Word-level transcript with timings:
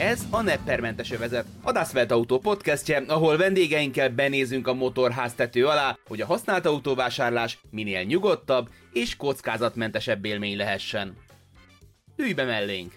Ez 0.00 0.26
a 0.30 0.42
Neppermentes 0.42 1.10
övezet, 1.10 1.46
a 1.62 1.72
Dasvelt 1.72 2.10
Autó 2.10 2.38
podcastje, 2.38 3.02
ahol 3.06 3.36
vendégeinkkel 3.36 4.10
benézünk 4.10 4.66
a 4.66 4.74
motorháztető 4.74 5.66
alá, 5.66 5.98
hogy 6.08 6.20
a 6.20 6.26
használt 6.26 6.66
autóvásárlás 6.66 7.60
minél 7.70 8.02
nyugodtabb 8.02 8.68
és 8.92 9.16
kockázatmentesebb 9.16 10.24
élmény 10.24 10.56
lehessen. 10.56 11.16
Ülj 12.16 12.32
be 12.32 12.44
mellénk! 12.44 12.92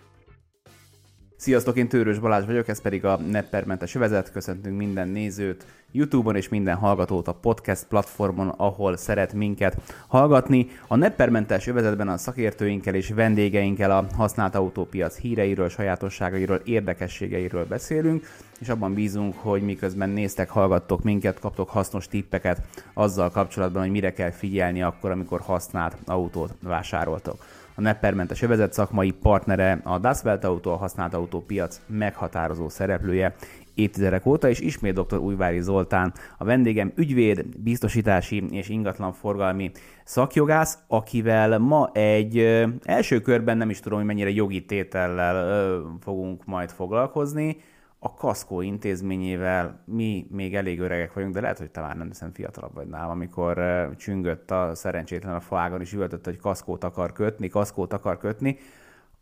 Sziasztok, 1.38 1.78
én 1.78 1.88
Tőrös 1.88 2.20
Balázs 2.20 2.46
vagyok, 2.46 2.68
ez 2.68 2.82
pedig 2.82 3.06
a 3.06 3.18
Neppermentes 3.18 3.96
övezet. 3.96 4.32
Köszöntünk 4.32 4.78
minden 4.78 5.08
nézőt 5.08 5.66
YouTube-on 5.96 6.36
és 6.36 6.50
minden 6.50 6.76
hallgatót 6.76 7.28
a 7.28 7.34
podcast 7.34 7.86
platformon, 7.88 8.48
ahol 8.48 8.98
szeret 8.98 9.34
minket 9.34 9.78
hallgatni. 10.08 10.68
A 10.88 10.96
Neppermentes 10.96 11.68
övezetben 11.68 12.08
a 12.08 12.18
szakértőinkkel 12.18 12.94
és 12.96 13.10
vendégeinkkel 13.10 13.92
a 13.92 14.06
használt 14.16 14.56
autópiac 14.56 15.18
híreiről, 15.18 15.70
sajátosságairól, 15.70 16.62
érdekességeiről 16.64 17.66
beszélünk, 17.66 18.26
és 18.60 18.70
abban 18.70 18.94
bízunk, 18.94 19.36
hogy 19.38 19.62
miközben 19.62 20.10
néztek, 20.10 20.50
hallgattok 20.50 21.04
minket, 21.04 21.40
kaptok 21.40 21.70
hasznos 21.70 22.08
tippeket 22.08 22.62
azzal 22.94 23.30
kapcsolatban, 23.30 23.82
hogy 23.82 23.92
mire 23.92 24.14
kell 24.14 24.32
figyelni 24.32 24.82
akkor, 24.82 25.12
amikor 25.12 25.40
használt 25.40 25.98
autót 26.06 26.54
vásároltok. 26.62 27.46
A 27.76 27.82
neppermentes 27.82 28.42
övezet 28.42 28.74
szakmai 28.74 29.12
partnere 29.12 29.82
a 29.84 29.98
Das 29.98 30.24
Welt 30.24 30.44
Auto, 30.44 30.72
a 30.72 30.76
használt 30.76 31.14
autópiac 31.14 31.82
meghatározó 31.88 32.70
szereplője 32.70 33.36
évtizedek 33.76 34.26
óta, 34.26 34.50
és 34.50 34.60
ismét 34.60 34.94
dr. 34.94 35.18
Újvári 35.18 35.62
Zoltán, 35.62 36.14
a 36.38 36.44
vendégem 36.44 36.92
ügyvéd, 36.96 37.46
biztosítási 37.58 38.44
és 38.50 38.70
ingatlanforgalmi 38.70 39.72
szakjogász, 40.04 40.78
akivel 40.88 41.60
ma 41.60 41.90
egy 41.94 42.38
első 42.84 43.22
körben 43.22 43.58
nem 43.58 43.70
is 43.70 43.80
tudom, 43.80 43.98
hogy 43.98 44.08
mennyire 44.08 44.30
jogi 44.30 44.66
tétellel 44.66 45.98
fogunk 46.00 46.46
majd 46.46 46.70
foglalkozni, 46.70 47.58
a 48.06 48.14
Kaszkó 48.14 48.62
intézményével 48.62 49.84
mi 49.86 50.28
még 50.30 50.56
elég 50.56 50.80
öregek 50.80 51.14
vagyunk, 51.14 51.34
de 51.34 51.42
lehet, 51.42 51.58
hogy 51.58 51.70
már 51.74 51.98
nem 51.98 52.08
hiszem 52.08 52.34
fiatalabb 52.34 52.74
vagy 52.74 52.88
nálam, 52.88 53.10
amikor 53.10 53.60
csüngött 53.98 54.52
a 54.52 54.72
szerencsétlen 54.76 55.36
a 55.36 55.40
faágon, 55.40 55.82
és 55.82 55.94
üvöltött, 55.94 56.26
hogy 56.26 56.38
kaszkót 56.38 56.84
akar 56.84 57.12
kötni, 57.12 57.48
kaszkót 57.48 57.94
akar 57.94 58.18
kötni. 58.18 58.58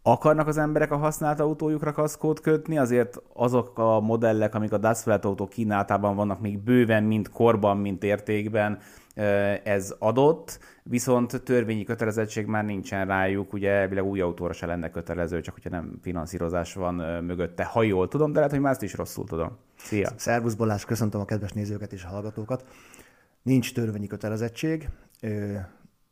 Akarnak 0.03 0.47
az 0.47 0.57
emberek 0.57 0.91
a 0.91 0.97
használt 0.97 1.39
autójukra 1.39 1.91
kaszkót 1.91 2.39
kötni, 2.39 2.77
azért 2.77 3.21
azok 3.33 3.79
a 3.79 3.99
modellek, 3.99 4.55
amik 4.55 4.71
a 4.71 4.77
Dasvelt 4.77 5.25
autó 5.25 5.47
kínálatában 5.47 6.15
vannak 6.15 6.41
még 6.41 6.59
bőven, 6.59 7.03
mind 7.03 7.29
korban, 7.29 7.77
mind 7.77 8.03
értékben, 8.03 8.79
ez 9.63 9.95
adott, 9.99 10.59
viszont 10.83 11.43
törvényi 11.43 11.83
kötelezettség 11.83 12.45
már 12.45 12.65
nincsen 12.65 13.07
rájuk, 13.07 13.53
ugye 13.53 13.69
elvileg 13.71 14.03
új 14.03 14.21
autóra 14.21 14.53
se 14.53 14.65
lenne 14.65 14.89
kötelező, 14.89 15.41
csak 15.41 15.53
hogyha 15.53 15.69
nem 15.69 15.99
finanszírozás 16.01 16.73
van 16.73 16.93
mögötte, 17.23 17.63
ha 17.63 17.83
jól 17.83 18.07
tudom, 18.07 18.31
de 18.31 18.35
lehet, 18.35 18.51
hogy 18.51 18.61
már 18.61 18.71
ezt 18.71 18.83
is 18.83 18.93
rosszul 18.93 19.25
tudom. 19.25 19.57
Szia! 19.77 20.09
Szervusz 20.15 20.53
Balázs, 20.53 20.85
köszöntöm 20.85 21.21
a 21.21 21.25
kedves 21.25 21.51
nézőket 21.51 21.93
és 21.93 22.03
a 22.03 22.07
hallgatókat. 22.07 22.65
Nincs 23.41 23.73
törvényi 23.73 24.07
kötelezettség, 24.07 24.89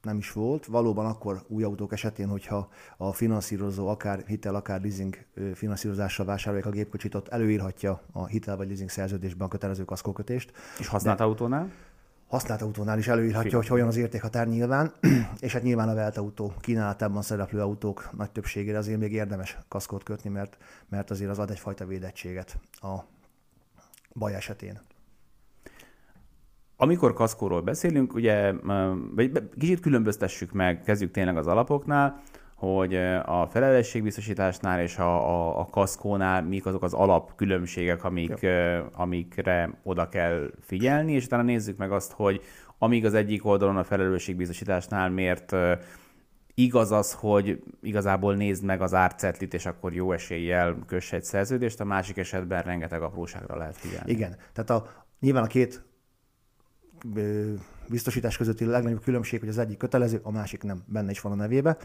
nem 0.01 0.17
is 0.17 0.31
volt. 0.31 0.65
Valóban 0.65 1.05
akkor 1.05 1.43
új 1.47 1.63
autók 1.63 1.93
esetén, 1.93 2.27
hogyha 2.27 2.69
a 2.97 3.13
finanszírozó 3.13 3.87
akár 3.87 4.23
hitel, 4.27 4.55
akár 4.55 4.81
leasing 4.81 5.25
finanszírozással 5.53 6.25
vásárolják 6.25 6.65
a 6.65 6.69
gépkocsit, 6.69 7.15
ott 7.15 7.27
előírhatja 7.27 8.01
a 8.11 8.25
hitel 8.25 8.57
vagy 8.57 8.67
leasing 8.67 8.89
szerződésben 8.89 9.47
a 9.47 9.49
kötelező 9.49 9.85
kaszkókötést. 9.85 10.51
És 10.79 10.87
használt 10.87 11.17
De... 11.17 11.23
autónál? 11.23 11.71
használt 12.29 12.61
autónál 12.61 12.97
is 12.97 13.07
előírhatja, 13.07 13.57
hogy 13.57 13.67
hogyan 13.67 13.87
az 13.87 13.95
értékhatár 13.95 14.47
nyilván, 14.47 14.93
és 15.39 15.53
hát 15.53 15.63
nyilván 15.63 15.89
a 15.89 15.93
velt 15.93 16.17
autó 16.17 16.53
kínálatában 16.59 17.21
szereplő 17.21 17.61
autók 17.61 18.09
nagy 18.17 18.31
többségére 18.31 18.77
azért 18.77 18.99
még 18.99 19.13
érdemes 19.13 19.57
kaszkót 19.67 20.03
kötni, 20.03 20.29
mert, 20.29 20.57
mert 20.89 21.09
azért 21.11 21.29
az 21.29 21.39
ad 21.39 21.49
egyfajta 21.49 21.85
védettséget 21.85 22.57
a 22.71 22.99
baj 24.13 24.35
esetén. 24.35 24.79
Amikor 26.81 27.13
kaszkóról 27.13 27.61
beszélünk, 27.61 28.13
ugye, 28.13 28.53
vagy 29.15 29.31
kicsit 29.57 29.79
különböztessük 29.79 30.51
meg, 30.51 30.81
kezdjük 30.81 31.11
tényleg 31.11 31.37
az 31.37 31.47
alapoknál, 31.47 32.21
hogy 32.55 32.95
a 33.25 33.47
felelősségbiztosításnál 33.51 34.81
és 34.81 34.97
a, 34.97 35.29
a, 35.29 35.59
a 35.59 35.65
kaszkónál 35.65 36.43
mik 36.43 36.65
azok 36.65 36.83
az 36.83 36.93
alapkülönbségek, 36.93 38.03
amik, 38.03 38.47
amikre 38.93 39.79
oda 39.83 40.09
kell 40.09 40.51
figyelni, 40.61 41.13
és 41.13 41.25
utána 41.25 41.43
nézzük 41.43 41.77
meg 41.77 41.91
azt, 41.91 42.11
hogy 42.11 42.41
amíg 42.77 43.05
az 43.05 43.13
egyik 43.13 43.45
oldalon 43.45 43.77
a 43.77 43.83
felelősségbiztosításnál 43.83 45.09
miért 45.09 45.55
igaz 46.53 46.91
az, 46.91 47.13
hogy 47.13 47.63
igazából 47.81 48.35
nézd 48.35 48.63
meg 48.63 48.81
az 48.81 48.93
árcetlit, 48.93 49.53
és 49.53 49.65
akkor 49.65 49.93
jó 49.93 50.11
eséllyel 50.11 50.77
köss 50.87 51.11
egy 51.11 51.23
szerződést, 51.23 51.79
a 51.79 51.85
másik 51.85 52.17
esetben 52.17 52.61
rengeteg 52.61 53.01
apróságra 53.01 53.57
lehet 53.57 53.77
figyelni. 53.77 54.11
Igen, 54.11 54.35
tehát 54.53 54.69
a, 54.69 55.05
nyilván 55.19 55.43
a 55.43 55.47
két 55.47 55.87
biztosítás 57.87 58.37
közötti 58.37 58.65
legnagyobb 58.65 59.03
különbség, 59.03 59.39
hogy 59.39 59.49
az 59.49 59.57
egyik 59.57 59.77
kötelező, 59.77 60.19
a 60.23 60.31
másik 60.31 60.63
nem, 60.63 60.83
benne 60.85 61.11
is 61.11 61.21
van 61.21 61.31
a 61.31 61.35
nevébe. 61.35 61.77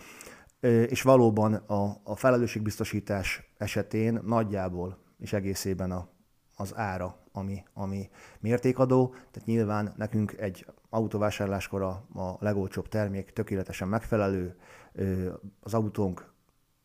És 0.60 1.02
valóban 1.02 1.54
a, 1.54 2.00
a 2.02 2.16
felelősségbiztosítás 2.16 3.52
esetén 3.58 4.20
nagyjából 4.24 4.98
és 5.18 5.32
egészében 5.32 5.90
a, 5.90 6.08
az 6.56 6.76
ára, 6.76 7.18
ami, 7.32 7.62
ami 7.72 8.10
mértékadó, 8.40 9.08
tehát 9.08 9.44
nyilván 9.44 9.92
nekünk 9.96 10.32
egy 10.38 10.66
autóvásárláskor 10.88 11.82
a, 11.82 12.20
a 12.20 12.36
legolcsóbb 12.40 12.88
termék 12.88 13.30
tökéletesen 13.30 13.88
megfelelő, 13.88 14.56
az 15.60 15.74
autónk 15.74 16.32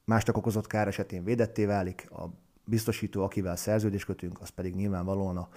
másnak 0.05 0.37
okozott 0.37 0.67
kár 0.67 0.87
esetén 0.87 1.23
védetté 1.23 1.65
válik, 1.65 2.11
a 2.11 2.29
biztosító, 2.65 3.23
akivel 3.23 3.55
szerződést 3.55 4.05
kötünk, 4.05 4.41
az 4.41 4.49
pedig 4.49 4.75
nyilvánvalóan 4.75 5.37
a 5.37 5.49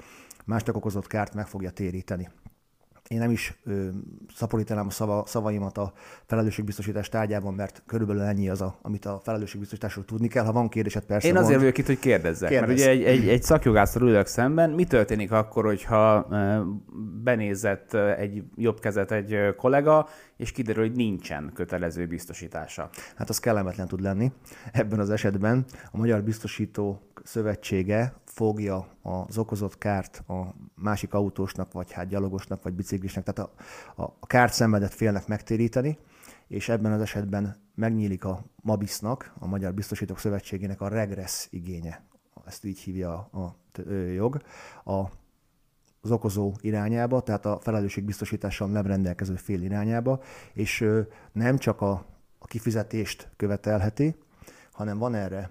másnak 0.45 0.77
okozott 0.77 1.07
kárt 1.07 1.35
meg 1.35 1.47
fogja 1.47 1.71
téríteni 1.71 2.31
én 3.09 3.19
nem 3.19 3.31
is 3.31 3.59
ö, 3.65 3.89
szaporítanám 4.35 4.87
a 4.87 4.91
szava, 4.91 5.23
szavaimat 5.27 5.79
a 5.79 5.93
felelősségbiztosítás 6.27 7.09
tárgyában, 7.09 7.55
mert 7.55 7.83
körülbelül 7.87 8.23
ennyi 8.23 8.49
az, 8.49 8.61
a, 8.61 8.79
amit 8.83 9.05
a 9.05 9.21
felelősségbiztosításról 9.25 10.05
tudni 10.05 10.29
kell. 10.29 10.45
Ha 10.45 10.53
van 10.53 10.69
kérdésed, 10.69 11.05
persze 11.05 11.29
Én 11.29 11.37
azért 11.37 11.59
vagyok 11.59 11.79
itt, 11.79 11.87
hogy 11.87 11.99
kérdezzek, 11.99 12.49
Kérdez. 12.49 12.69
mert 12.69 12.81
ugye 12.81 12.91
egy, 12.91 13.03
egy, 13.03 13.29
egy 13.29 13.43
szakjogászról 13.43 14.09
ülök 14.09 14.27
szemben. 14.27 14.71
Mi 14.71 14.85
történik 14.85 15.33
akkor, 15.33 15.65
hogyha 15.65 16.27
benézett 17.23 17.95
egy 17.95 18.43
jobb 18.57 18.81
kezet 18.81 19.13
egy 19.13 19.55
kollega, 19.57 20.09
és 20.37 20.53
kiderül, 20.53 20.83
hogy 20.83 20.97
nincsen 20.97 21.51
kötelező 21.55 22.07
biztosítása? 22.07 22.89
Hát 23.15 23.29
az 23.29 23.39
kellemetlen 23.39 23.89
tud 23.89 24.01
lenni. 24.01 24.33
Ebben 24.73 24.99
az 24.99 25.11
esetben 25.11 25.65
a 25.93 25.97
Magyar 25.97 26.23
Biztosító 26.23 27.03
Szövetsége 27.25 28.15
fogja 28.35 28.89
az 29.03 29.39
okozott 29.39 29.79
kárt 29.79 30.23
a 30.29 30.55
másik 30.75 31.15
autósnak, 31.15 31.73
vagy 31.73 31.93
hát 31.93 32.09
gyalogosnak, 32.09 32.63
vagy 32.63 32.75
biciklisnek, 32.75 33.25
tehát 33.25 33.51
a, 33.97 34.03
a, 34.03 34.27
kárt 34.27 34.53
szenvedett 34.53 34.93
félnek 34.93 35.27
megtéríteni, 35.27 35.99
és 36.49 36.69
ebben 36.69 36.93
az 36.93 37.01
esetben 37.01 37.57
megnyílik 37.75 38.25
a 38.25 38.45
MABIS-nak, 38.63 39.33
a 39.39 39.47
Magyar 39.47 39.75
Biztosítók 39.75 40.19
Szövetségének 40.19 40.81
a 40.81 40.89
regressz 40.89 41.49
igénye, 41.51 42.05
ezt 42.47 42.65
így 42.65 42.79
hívja 42.79 43.29
a, 43.33 43.39
a 43.39 43.93
jog, 43.93 44.43
a, 44.85 45.03
az 46.01 46.11
okozó 46.11 46.53
irányába, 46.61 47.21
tehát 47.21 47.47
a 47.47 47.59
felelősségbiztosítással 47.61 48.69
nem 48.69 48.87
rendelkező 48.87 49.35
fél 49.35 49.63
irányába, 49.63 50.21
és 50.53 50.85
nem 51.33 51.59
csak 51.59 51.81
a, 51.81 52.05
a 52.39 52.47
kifizetést 52.47 53.31
követelheti, 53.37 54.15
hanem 54.73 54.99
van 54.99 55.15
erre 55.15 55.51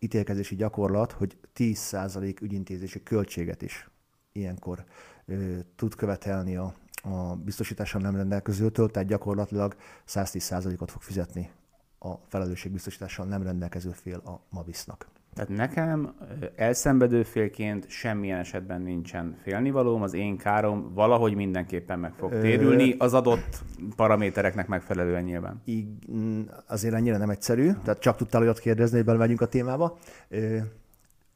ítélkezési 0.00 0.54
gyakorlat, 0.54 1.12
hogy 1.12 1.38
10% 1.56 2.42
ügyintézési 2.42 3.02
költséget 3.02 3.62
is 3.62 3.90
ilyenkor 4.32 4.84
ö, 5.26 5.58
tud 5.76 5.94
követelni 5.94 6.56
a, 6.56 6.74
a 7.02 7.36
biztosítással 7.36 8.00
nem 8.00 8.16
rendelkezőtől, 8.16 8.90
tehát 8.90 9.08
gyakorlatilag 9.08 9.76
110%-ot 10.08 10.90
fog 10.90 11.02
fizetni 11.02 11.50
a 11.98 12.14
felelősségbiztosítással 12.28 13.26
nem 13.26 13.42
rendelkező 13.42 13.90
fél 13.90 14.18
a 14.18 14.40
MABIS-nak. 14.50 15.06
Tehát 15.36 15.50
nekem 15.50 16.14
elszenvedő 16.54 17.22
félként 17.22 17.88
semmilyen 17.88 18.38
esetben 18.38 18.82
nincsen 18.82 19.36
félnivalóm, 19.42 20.02
az 20.02 20.14
én 20.14 20.36
károm 20.36 20.94
valahogy 20.94 21.34
mindenképpen 21.34 21.98
meg 21.98 22.12
fog 22.12 22.40
térülni, 22.40 22.94
az 22.98 23.14
adott 23.14 23.62
paramétereknek 23.96 24.68
megfelelően 24.68 25.22
nyilván. 25.22 25.62
Így, 25.64 25.86
mm, 26.12 26.42
azért 26.66 26.94
ennyire 26.94 27.16
nem 27.16 27.30
egyszerű, 27.30 27.70
tehát 27.84 28.00
csak 28.00 28.16
tudtál 28.16 28.42
olyat 28.42 28.58
kérdezni, 28.58 28.96
hogy 28.96 29.06
belemegyünk 29.06 29.40
a 29.40 29.46
témába. 29.46 29.98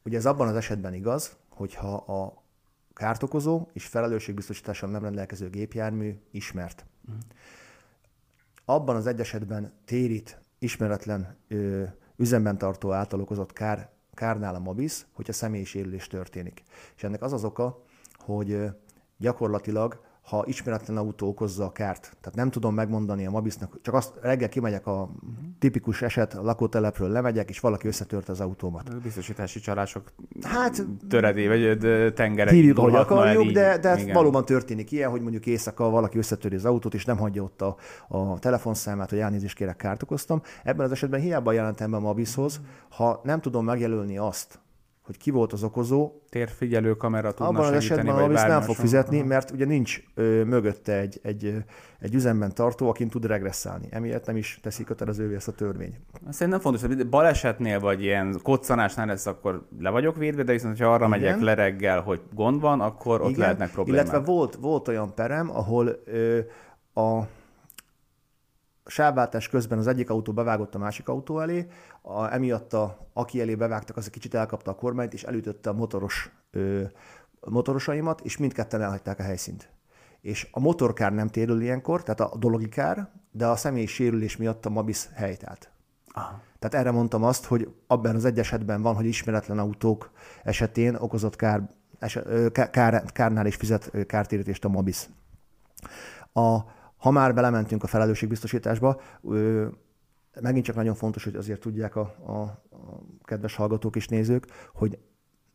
Ugye 0.03 0.17
ez 0.17 0.25
abban 0.25 0.47
az 0.47 0.55
esetben 0.55 0.93
igaz, 0.93 1.37
hogyha 1.49 1.93
a 1.95 2.43
kártokozó 2.93 3.67
és 3.73 3.85
felelősségbiztosítással 3.85 4.89
nem 4.89 5.03
rendelkező 5.03 5.49
gépjármű 5.49 6.15
ismert. 6.31 6.85
Uh-huh. 7.07 7.23
Abban 8.65 8.95
az 8.95 9.07
egy 9.07 9.19
esetben 9.19 9.73
térít 9.85 10.41
ismeretlen 10.59 11.35
üzemben 12.21 12.57
tartó 12.57 12.91
által 12.91 13.21
okozott 13.21 13.53
kár, 13.53 13.89
kárnál 14.13 14.55
a 14.55 14.59
MABIS, 14.59 15.05
hogyha 15.13 15.33
személyi 15.33 15.63
sérülés 15.63 16.07
történik. 16.07 16.63
És 16.95 17.03
ennek 17.03 17.21
az 17.21 17.33
az 17.33 17.43
oka, 17.43 17.83
hogy 18.17 18.69
gyakorlatilag 19.17 20.01
ha 20.31 20.43
ismeretlen 20.45 20.97
autó 20.97 21.27
okozza 21.27 21.65
a 21.65 21.71
kárt, 21.71 22.01
tehát 22.01 22.35
nem 22.35 22.49
tudom 22.49 22.73
megmondani 22.73 23.25
a 23.25 23.29
Mabisnak, 23.29 23.79
csak 23.81 23.93
azt 23.93 24.13
reggel 24.21 24.49
kimegyek 24.49 24.87
a 24.87 25.09
tipikus 25.59 26.01
eset, 26.01 26.33
a 26.33 26.41
lakótelepről 26.41 27.09
lemegyek, 27.09 27.49
és 27.49 27.59
valaki 27.59 27.87
összetört 27.87 28.29
az 28.29 28.39
autómat. 28.39 28.89
A 28.89 28.97
biztosítási 29.03 29.59
csalások 29.59 30.11
Hát 30.41 30.85
töredé, 31.09 31.47
vagy 31.47 31.77
tengere 32.13 32.51
hívjuk, 32.51 32.77
el 32.77 32.95
akarjuk, 32.95 33.45
így. 33.45 33.53
de, 33.53 33.77
de 33.77 33.99
Igen. 33.99 34.13
valóban 34.13 34.45
történik 34.45 34.91
ilyen, 34.91 35.09
hogy 35.09 35.21
mondjuk 35.21 35.45
éjszaka 35.45 35.89
valaki 35.89 36.17
összetöri 36.17 36.55
az 36.55 36.65
autót, 36.65 36.93
és 36.93 37.05
nem 37.05 37.17
hagyja 37.17 37.43
ott 37.43 37.61
a, 37.61 37.75
a 38.07 38.39
telefonszámát, 38.39 39.09
hogy 39.09 39.19
elnézést 39.19 39.55
kérek, 39.55 39.75
kárt 39.75 40.03
okoztam. 40.03 40.41
Ebben 40.63 40.85
az 40.85 40.91
esetben 40.91 41.19
hiába 41.19 41.51
jelentem 41.51 41.91
be 41.91 41.97
a 41.97 41.99
Mabishoz, 41.99 42.61
ha 42.89 43.21
nem 43.23 43.41
tudom 43.41 43.65
megjelölni 43.65 44.17
azt, 44.17 44.59
hogy 45.11 45.19
ki 45.19 45.31
volt 45.31 45.53
az 45.53 45.63
okozó, 45.63 46.11
Térfigyelő 46.29 46.93
kamera 46.93 47.31
tudna 47.31 47.45
abban 47.45 47.61
az 47.61 47.67
segíteni, 47.67 47.91
esetben 47.91 48.15
a 48.15 48.19
vagy 48.19 48.27
Mabis 48.27 48.43
nem 48.47 48.61
fog 48.61 48.75
fizetni, 48.75 49.17
Aha. 49.17 49.27
mert 49.27 49.51
ugye 49.51 49.65
nincs 49.65 50.03
ö, 50.15 50.43
mögötte 50.43 50.99
egy, 50.99 51.19
egy, 51.23 51.63
egy 51.99 52.13
üzemben 52.13 52.53
tartó, 52.53 52.89
akin 52.89 53.09
tud 53.09 53.25
regresszálni. 53.25 53.87
Emiatt 53.89 54.25
nem 54.25 54.37
is 54.37 54.59
teszi 54.61 54.83
kötelezővé 54.83 55.35
ezt 55.35 55.47
a 55.47 55.51
törvény. 55.51 55.95
Szerintem 56.29 56.61
fontos, 56.61 56.81
hogy 56.81 57.09
balesetnél 57.09 57.79
vagy 57.79 58.01
ilyen 58.03 58.39
koccanásnál 58.43 59.05
lesz, 59.05 59.25
akkor 59.25 59.67
le 59.79 59.89
vagyok 59.89 60.15
védve, 60.15 60.43
de 60.43 60.51
viszont, 60.51 60.79
ha 60.79 60.93
arra 60.93 61.07
Igen. 61.07 61.09
megyek 61.09 61.39
le 61.39 61.53
reggel, 61.53 62.01
hogy 62.01 62.21
gond 62.33 62.61
van, 62.61 62.81
akkor 62.81 63.21
ott 63.21 63.35
lehetnek 63.35 63.71
problémák. 63.71 64.03
Illetve 64.03 64.31
volt, 64.31 64.55
volt 64.55 64.87
olyan 64.87 65.15
perem, 65.15 65.49
ahol 65.49 66.01
ö, 66.05 66.39
a 66.93 67.27
sávváltás 68.85 69.49
közben 69.49 69.77
az 69.77 69.87
egyik 69.87 70.09
autó 70.09 70.33
bevágott 70.33 70.75
a 70.75 70.77
másik 70.77 71.07
autó 71.07 71.39
elé, 71.39 71.67
a, 72.01 72.33
emiatt 72.33 72.73
a, 72.73 73.07
aki 73.13 73.41
elé 73.41 73.55
bevágtak, 73.55 73.97
az 73.97 74.05
egy 74.05 74.11
kicsit 74.11 74.33
elkapta 74.33 74.71
a 74.71 74.75
kormányt, 74.75 75.13
és 75.13 75.23
elütötte 75.23 75.69
a 75.69 75.73
motoros, 75.73 76.31
ö, 76.51 76.83
motorosaimat, 77.39 78.21
és 78.21 78.37
mindketten 78.37 78.81
elhagyták 78.81 79.19
a 79.19 79.23
helyszínt. 79.23 79.69
És 80.21 80.47
a 80.51 80.59
motorkár 80.59 81.13
nem 81.13 81.27
térül 81.27 81.61
ilyenkor, 81.61 82.03
tehát 82.03 82.19
a 82.19 82.37
dologi 82.37 82.69
kár, 82.69 83.09
de 83.31 83.47
a 83.47 83.55
személyi 83.55 83.85
sérülés 83.85 84.37
miatt 84.37 84.65
a 84.65 84.69
Mabis 84.69 85.09
helytált. 85.13 85.71
Aha. 86.07 86.41
Tehát 86.59 86.85
erre 86.85 86.91
mondtam 86.91 87.23
azt, 87.23 87.45
hogy 87.45 87.73
abban 87.87 88.15
az 88.15 88.25
egy 88.25 88.39
esetben 88.39 88.81
van, 88.81 88.95
hogy 88.95 89.05
ismeretlen 89.05 89.59
autók 89.59 90.11
esetén 90.43 90.95
okozott 90.95 91.35
kár, 91.35 91.69
eset, 91.99 92.51
kár, 92.71 93.03
kárnál 93.05 93.45
is 93.45 93.55
fizet 93.55 94.05
kártérítést 94.05 94.65
a 94.65 94.69
Mobis. 94.69 95.09
A, 96.33 96.57
ha 96.97 97.11
már 97.11 97.33
belementünk 97.33 97.83
a 97.83 97.87
felelősségbiztosításba, 97.87 99.01
ö, 99.23 99.67
megint 100.39 100.65
csak 100.65 100.75
nagyon 100.75 100.95
fontos, 100.95 101.23
hogy 101.23 101.35
azért 101.35 101.59
tudják 101.59 101.95
a, 101.95 102.15
a, 102.25 102.31
a 102.31 103.01
kedves 103.23 103.55
hallgatók 103.55 103.95
és 103.95 104.07
nézők, 104.07 104.47
hogy 104.73 104.99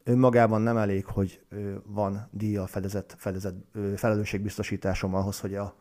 önmagában 0.04 0.60
nem 0.60 0.76
elég, 0.76 1.04
hogy 1.04 1.40
van 1.84 2.28
díjjal 2.30 2.66
fedezett, 2.66 3.14
fedezett 3.18 3.56
felelősségbiztosításom 3.96 5.14
ahhoz, 5.14 5.40
hogy 5.40 5.54
a, 5.54 5.74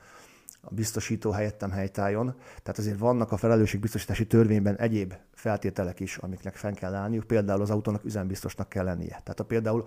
a 0.62 0.74
biztosító 0.74 1.32
helyettem 1.32 1.72
helytálljon. 1.72 2.36
Tehát 2.64 2.78
azért 2.78 3.00
vannak 3.00 3.32
a 3.32 3.38
felelősségbiztosítási 3.38 4.28
törvényben 4.28 4.76
egyéb 4.76 5.14
feltételek 5.34 6.00
is, 6.00 6.18
amiknek 6.18 6.56
fenn 6.56 6.74
kell 6.74 6.94
állniuk. 6.94 7.24
Például 7.24 7.62
az 7.62 7.70
autónak 7.70 8.04
üzembiztosnak 8.04 8.70
kell 8.70 8.84
lennie. 8.84 9.08
Tehát 9.24 9.38
ha 9.38 9.46
például 9.46 9.86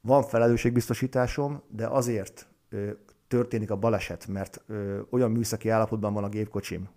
van 0.00 0.22
felelősségbiztosításom, 0.22 1.62
de 1.68 1.86
azért 1.86 2.48
ö, 2.68 2.90
történik 3.28 3.70
a 3.70 3.76
baleset, 3.76 4.26
mert 4.26 4.62
ö, 4.66 5.00
olyan 5.10 5.30
műszaki 5.30 5.68
állapotban 5.68 6.12
van 6.12 6.24
a 6.24 6.28
gépkocsim, 6.28 6.88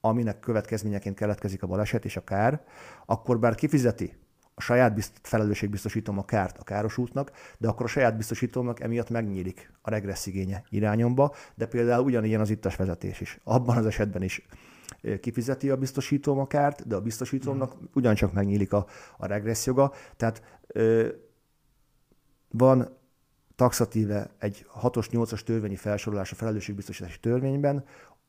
aminek 0.00 0.40
következményeként 0.40 1.16
keletkezik 1.16 1.62
a 1.62 1.66
baleset 1.66 2.04
és 2.04 2.16
a 2.16 2.24
kár, 2.24 2.62
akkor 3.06 3.38
bár 3.38 3.54
kifizeti 3.54 4.16
a 4.54 4.60
saját 4.60 4.94
bizt- 4.94 5.20
felelősségbiztosítom 5.22 6.18
a 6.18 6.24
kárt 6.24 6.58
a 6.58 6.64
károsultnak, 6.64 7.32
de 7.58 7.68
akkor 7.68 7.86
a 7.86 7.88
saját 7.88 8.16
biztosítómnak 8.16 8.80
emiatt 8.80 9.10
megnyílik 9.10 9.72
a 9.82 9.90
regressz 9.90 10.26
igénye 10.26 10.62
irányomba, 10.68 11.34
de 11.54 11.66
például 11.66 12.04
ugyanilyen 12.04 12.40
az 12.40 12.50
ittas 12.50 12.76
vezetés 12.76 13.20
is. 13.20 13.40
Abban 13.44 13.76
az 13.76 13.86
esetben 13.86 14.22
is 14.22 14.46
kifizeti 15.20 15.70
a 15.70 15.76
biztosítóm 15.76 16.38
a 16.38 16.46
kárt, 16.46 16.86
de 16.86 16.94
a 16.94 17.00
biztosítómnak 17.00 17.76
ugyancsak 17.94 18.32
megnyílik 18.32 18.72
a, 18.72 18.86
a 19.16 19.26
regressz 19.26 19.66
joga. 19.66 19.92
Tehát 20.16 20.42
ö, 20.66 21.08
van 22.48 22.96
taxatíve 23.56 24.30
egy 24.38 24.66
6-os, 24.82 25.06
8-as 25.10 25.42
törvényi 25.42 25.76
felsorolás 25.76 26.32
a 26.32 26.34
felelősségbiztosítási 26.34 27.20
törvényben, 27.20 27.84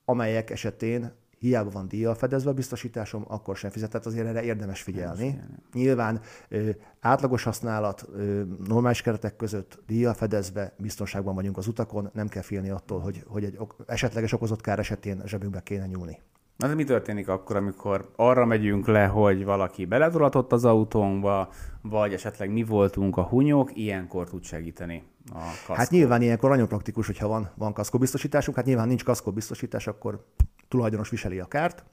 amelyek 0.05 0.49
esetén 0.49 1.11
hiába 1.39 1.69
van 1.69 1.87
díjjal 1.87 2.15
fedezve 2.15 2.49
a 2.49 2.53
biztosításom, 2.53 3.25
akkor 3.27 3.57
sem 3.57 3.69
fizet. 3.69 3.89
Tehát 3.89 4.05
azért 4.05 4.27
erre 4.27 4.43
érdemes 4.43 4.81
figyelni. 4.81 5.41
Nyilván 5.73 6.19
ö, 6.49 6.69
átlagos 6.99 7.43
használat, 7.43 8.05
ö, 8.13 8.41
normális 8.67 9.01
keretek 9.01 9.35
között 9.35 9.79
díjjal 9.87 10.13
fedezve 10.13 10.73
biztonságban 10.77 11.35
vagyunk 11.35 11.57
az 11.57 11.67
utakon, 11.67 12.09
nem 12.13 12.27
kell 12.27 12.41
félni 12.41 12.69
attól, 12.69 12.99
hogy, 12.99 13.23
hogy 13.27 13.43
egy 13.43 13.55
ok- 13.57 13.89
esetleges 13.89 14.31
okozott 14.31 14.61
kár 14.61 14.79
esetén 14.79 15.21
zsebünkbe 15.25 15.61
kéne 15.63 15.85
nyúlni. 15.85 16.19
Na 16.57 16.67
de 16.67 16.73
mi 16.73 16.83
történik 16.83 17.27
akkor, 17.27 17.55
amikor 17.55 18.11
arra 18.15 18.45
megyünk 18.45 18.87
le, 18.87 19.05
hogy 19.05 19.45
valaki 19.45 19.85
beledulatott 19.85 20.51
az 20.51 20.65
autónkba, 20.65 21.49
vagy 21.81 22.13
esetleg 22.13 22.51
mi 22.51 22.63
voltunk 22.63 23.17
a 23.17 23.23
hunyók, 23.23 23.77
ilyenkor 23.77 24.29
tud 24.29 24.43
segíteni 24.43 25.03
a 25.31 25.37
kaszkó. 25.39 25.73
Hát 25.73 25.89
nyilván 25.89 26.21
ilyenkor 26.21 26.49
nagyon 26.49 26.67
praktikus, 26.67 27.05
hogyha 27.05 27.27
van, 27.27 27.49
van 27.55 27.73
kaszkóbiztosításunk, 27.73 28.57
hát 28.57 28.65
nyilván 28.65 28.87
nincs 28.87 29.03
kaszkóbiztosítás, 29.03 29.87
akkor 29.87 30.25
tulajdonos 30.69 31.09
viseli 31.09 31.39
a 31.39 31.45
kárt, 31.45 31.83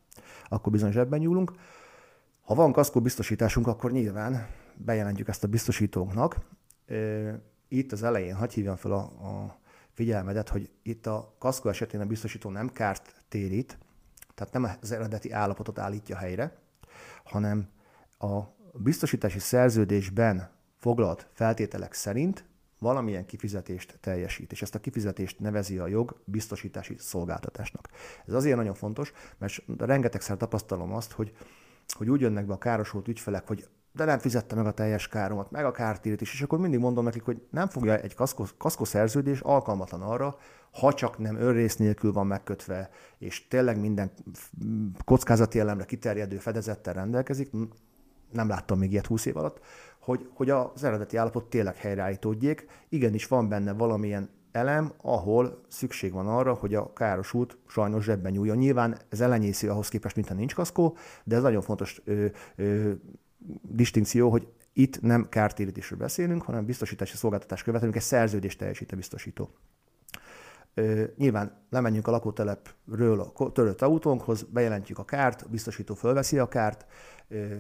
akkor 0.48 0.72
bizony 0.72 0.92
zsebben 0.92 1.18
nyúlunk. 1.18 1.52
Ha 2.40 2.54
van 2.54 2.72
kaszkóbiztosításunk, 2.72 3.66
akkor 3.66 3.92
nyilván 3.92 4.46
bejelentjük 4.74 5.28
ezt 5.28 5.44
a 5.44 5.48
biztosítónknak. 5.48 6.38
Itt 7.68 7.92
az 7.92 8.02
elején 8.02 8.34
hagyj 8.34 8.54
hívjam 8.54 8.76
fel 8.76 8.92
a, 8.92 8.98
a 8.98 9.58
figyelmedet, 9.92 10.48
hogy 10.48 10.70
itt 10.82 11.06
a 11.06 11.34
kaszkó 11.38 11.68
esetén 11.68 12.00
a 12.00 12.06
biztosító 12.06 12.50
nem 12.50 12.72
kárt 12.72 13.24
térít, 13.28 13.78
tehát 14.34 14.52
nem 14.52 14.76
az 14.80 14.92
eredeti 14.92 15.32
állapotot 15.32 15.78
állítja 15.78 16.16
helyre, 16.16 16.56
hanem 17.24 17.68
a 18.18 18.40
biztosítási 18.72 19.38
szerződésben 19.38 20.50
foglalt 20.76 21.28
feltételek 21.32 21.92
szerint 21.92 22.44
valamilyen 22.78 23.26
kifizetést 23.26 23.98
teljesít, 24.00 24.52
és 24.52 24.62
ezt 24.62 24.74
a 24.74 24.80
kifizetést 24.80 25.40
nevezi 25.40 25.78
a 25.78 25.86
jog 25.86 26.20
biztosítási 26.24 26.96
szolgáltatásnak. 26.98 27.88
Ez 28.26 28.34
azért 28.34 28.56
nagyon 28.56 28.74
fontos, 28.74 29.12
mert 29.38 29.62
rengetegszer 29.78 30.36
tapasztalom 30.36 30.92
azt, 30.92 31.12
hogy, 31.12 31.36
hogy 31.88 32.10
úgy 32.10 32.20
jönnek 32.20 32.46
be 32.46 32.52
a 32.52 32.58
károsult 32.58 33.08
ügyfelek, 33.08 33.46
hogy 33.46 33.68
de 33.92 34.04
nem 34.04 34.18
fizette 34.18 34.54
meg 34.54 34.66
a 34.66 34.72
teljes 34.72 35.08
káromat, 35.08 35.50
meg 35.50 35.64
a 35.64 35.70
kártérítés, 35.70 36.32
és 36.32 36.42
akkor 36.42 36.58
mindig 36.58 36.78
mondom 36.78 37.04
nekik, 37.04 37.22
hogy 37.22 37.42
nem 37.50 37.68
fogja 37.68 37.96
egy 37.96 38.14
kaszkó, 38.14 38.46
kaszkó 38.58 38.84
szerződés 38.84 39.40
alkalmatlan 39.40 40.02
arra, 40.02 40.36
ha 40.72 40.92
csak 40.92 41.18
nem 41.18 41.36
önrész 41.36 41.76
nélkül 41.76 42.12
van 42.12 42.26
megkötve, 42.26 42.90
és 43.18 43.48
tényleg 43.48 43.80
minden 43.80 44.10
kockázati 45.04 45.58
elemre 45.58 45.84
kiterjedő 45.84 46.36
fedezettel 46.36 46.94
rendelkezik, 46.94 47.50
nem 48.32 48.48
láttam 48.48 48.78
még 48.78 48.92
ilyet 48.92 49.06
20 49.06 49.26
év 49.26 49.36
alatt, 49.36 49.60
hogy, 50.00 50.28
hogy 50.34 50.50
az 50.50 50.84
eredeti 50.84 51.16
állapot 51.16 51.44
tényleg 51.44 51.76
helyreállítódjék. 51.76 52.66
Igenis 52.88 53.26
van 53.26 53.48
benne 53.48 53.72
valamilyen 53.72 54.30
elem, 54.52 54.92
ahol 55.02 55.60
szükség 55.68 56.12
van 56.12 56.26
arra, 56.26 56.54
hogy 56.54 56.74
a 56.74 56.92
károsult 56.92 57.58
sajnos 57.66 58.04
zsebben 58.04 58.32
nyúljon. 58.32 58.56
Nyilván 58.56 58.98
ez 59.08 59.20
ellenyészi 59.20 59.66
ahhoz 59.66 59.88
képest, 59.88 60.16
mintha 60.16 60.34
nincs 60.34 60.54
kaszkó, 60.54 60.96
de 61.24 61.36
ez 61.36 61.42
nagyon 61.42 61.62
fontos 61.62 62.00
ö, 62.04 62.26
ö, 62.56 62.92
distinkció, 63.62 64.30
hogy 64.30 64.48
itt 64.72 65.00
nem 65.00 65.28
kártérítésről 65.28 65.98
beszélünk, 65.98 66.42
hanem 66.42 66.64
biztosítási 66.64 67.16
szolgáltatás 67.16 67.62
követelünk, 67.62 67.96
egy 67.96 68.02
szerződést 68.02 68.58
teljesít 68.58 68.92
a 68.92 68.96
biztosító. 68.96 69.50
Ö, 70.74 71.04
nyilván 71.16 71.66
lemenjünk 71.70 72.06
a 72.06 72.10
lakótelepről 72.10 73.20
a 73.20 73.52
törött 73.52 73.82
autónkhoz, 73.82 74.42
bejelentjük 74.42 74.98
a 74.98 75.04
kárt, 75.04 75.42
a 75.42 75.48
biztosító 75.48 75.94
fölveszi 75.94 76.38
a 76.38 76.48
kárt, 76.48 76.86
ö, 77.28 77.54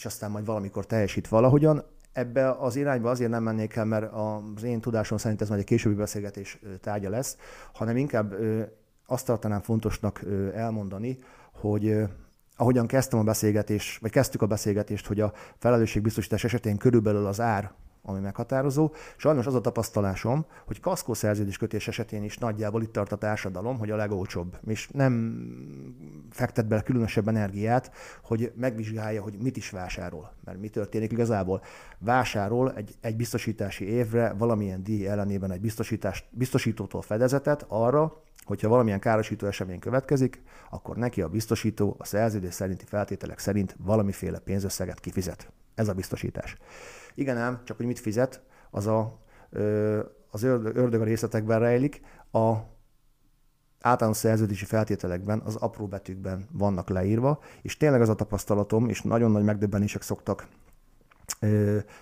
és 0.00 0.06
aztán 0.06 0.30
majd 0.30 0.44
valamikor 0.44 0.86
teljesít 0.86 1.28
valahogyan. 1.28 1.84
Ebbe 2.12 2.50
az 2.50 2.76
irányba 2.76 3.10
azért 3.10 3.30
nem 3.30 3.42
mennék 3.42 3.76
el, 3.76 3.84
mert 3.84 4.12
az 4.12 4.62
én 4.62 4.80
tudásom 4.80 5.18
szerint 5.18 5.40
ez 5.40 5.48
majd 5.48 5.60
egy 5.60 5.66
későbbi 5.66 5.94
beszélgetés 5.94 6.60
tárgya 6.80 7.10
lesz, 7.10 7.36
hanem 7.72 7.96
inkább 7.96 8.34
azt 9.06 9.26
tartanám 9.26 9.60
fontosnak 9.60 10.24
elmondani, 10.54 11.18
hogy 11.52 12.02
ahogyan 12.56 12.86
kezdtem 12.86 13.18
a 13.18 13.22
beszélgetést, 13.22 14.00
vagy 14.00 14.10
kezdtük 14.10 14.42
a 14.42 14.46
beszélgetést, 14.46 15.06
hogy 15.06 15.20
a 15.20 15.32
felelősségbiztosítás 15.58 16.44
esetén 16.44 16.76
körülbelül 16.76 17.26
az 17.26 17.40
ár, 17.40 17.72
ami 18.02 18.20
meghatározó. 18.20 18.92
Sajnos 19.16 19.46
az 19.46 19.54
a 19.54 19.60
tapasztalásom, 19.60 20.44
hogy 20.66 20.80
kaszkó 20.80 21.14
szerződés 21.14 21.56
kötés 21.56 21.88
esetén 21.88 22.22
is 22.22 22.38
nagyjából 22.38 22.82
itt 22.82 22.92
tart 22.92 23.12
a 23.12 23.16
társadalom, 23.16 23.78
hogy 23.78 23.90
a 23.90 23.96
legolcsóbb, 23.96 24.58
és 24.66 24.88
nem 24.92 25.44
fektet 26.30 26.66
bele 26.66 26.82
különösebb 26.82 27.28
energiát, 27.28 27.92
hogy 28.22 28.52
megvizsgálja, 28.56 29.22
hogy 29.22 29.36
mit 29.42 29.56
is 29.56 29.70
vásárol. 29.70 30.32
Mert 30.44 30.60
mi 30.60 30.68
történik 30.68 31.12
igazából? 31.12 31.62
Vásárol 31.98 32.72
egy, 32.74 32.94
egy 33.00 33.16
biztosítási 33.16 33.84
évre 33.84 34.32
valamilyen 34.38 34.82
díj 34.82 35.06
ellenében 35.06 35.50
egy 35.50 35.60
biztosítás, 35.60 36.28
biztosítótól 36.30 37.02
fedezetet 37.02 37.64
arra, 37.68 38.22
hogyha 38.44 38.68
valamilyen 38.68 39.00
károsító 39.00 39.46
esemény 39.46 39.78
következik, 39.78 40.42
akkor 40.70 40.96
neki 40.96 41.22
a 41.22 41.28
biztosító 41.28 41.96
a 41.98 42.04
szerződés 42.04 42.54
szerinti 42.54 42.84
feltételek 42.84 43.38
szerint 43.38 43.76
valamiféle 43.78 44.38
pénzösszeget 44.38 45.00
kifizet. 45.00 45.52
Ez 45.80 45.88
a 45.88 45.94
biztosítás. 45.94 46.56
Igen 47.14 47.36
ám, 47.36 47.60
csak 47.64 47.76
hogy 47.76 47.86
mit 47.86 47.98
fizet, 47.98 48.42
az 48.70 48.86
a, 48.86 49.18
az 50.30 50.42
ördög 50.42 51.00
a 51.00 51.04
részletekben 51.04 51.58
rejlik. 51.58 52.00
A 52.32 52.54
általános 53.80 54.16
szerződési 54.16 54.64
feltételekben 54.64 55.40
az 55.44 55.56
apró 55.56 55.86
betűkben 55.86 56.48
vannak 56.52 56.88
leírva, 56.88 57.40
és 57.62 57.76
tényleg 57.76 58.00
az 58.00 58.08
a 58.08 58.14
tapasztalatom, 58.14 58.88
és 58.88 59.02
nagyon 59.02 59.30
nagy 59.30 59.44
megdöbbenések 59.44 60.02
szoktak 60.02 60.48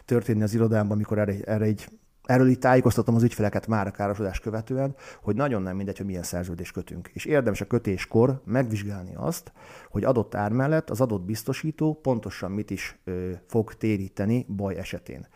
történni 0.04 0.42
az 0.42 0.54
irodámban, 0.54 0.96
amikor 0.96 1.18
erre, 1.18 1.34
erre 1.44 1.64
egy 1.64 1.88
Erről 2.28 2.48
itt 2.48 2.60
tájékoztatom 2.60 3.14
az 3.14 3.22
ügyfeleket 3.22 3.66
már 3.66 3.86
a 3.86 3.90
károsodás 3.90 4.40
követően, 4.40 4.96
hogy 5.22 5.36
nagyon 5.36 5.62
nem 5.62 5.76
mindegy, 5.76 5.96
hogy 5.96 6.06
milyen 6.06 6.22
szerződést 6.22 6.72
kötünk. 6.72 7.10
És 7.12 7.24
érdemes 7.24 7.60
a 7.60 7.66
kötéskor 7.66 8.40
megvizsgálni 8.44 9.14
azt, 9.14 9.52
hogy 9.90 10.04
adott 10.04 10.34
ár 10.34 10.52
mellett 10.52 10.90
az 10.90 11.00
adott 11.00 11.22
biztosító 11.22 11.94
pontosan 11.94 12.50
mit 12.50 12.70
is 12.70 12.98
ö, 13.04 13.30
fog 13.46 13.74
téríteni 13.74 14.46
baj 14.56 14.76
esetén. 14.76 15.26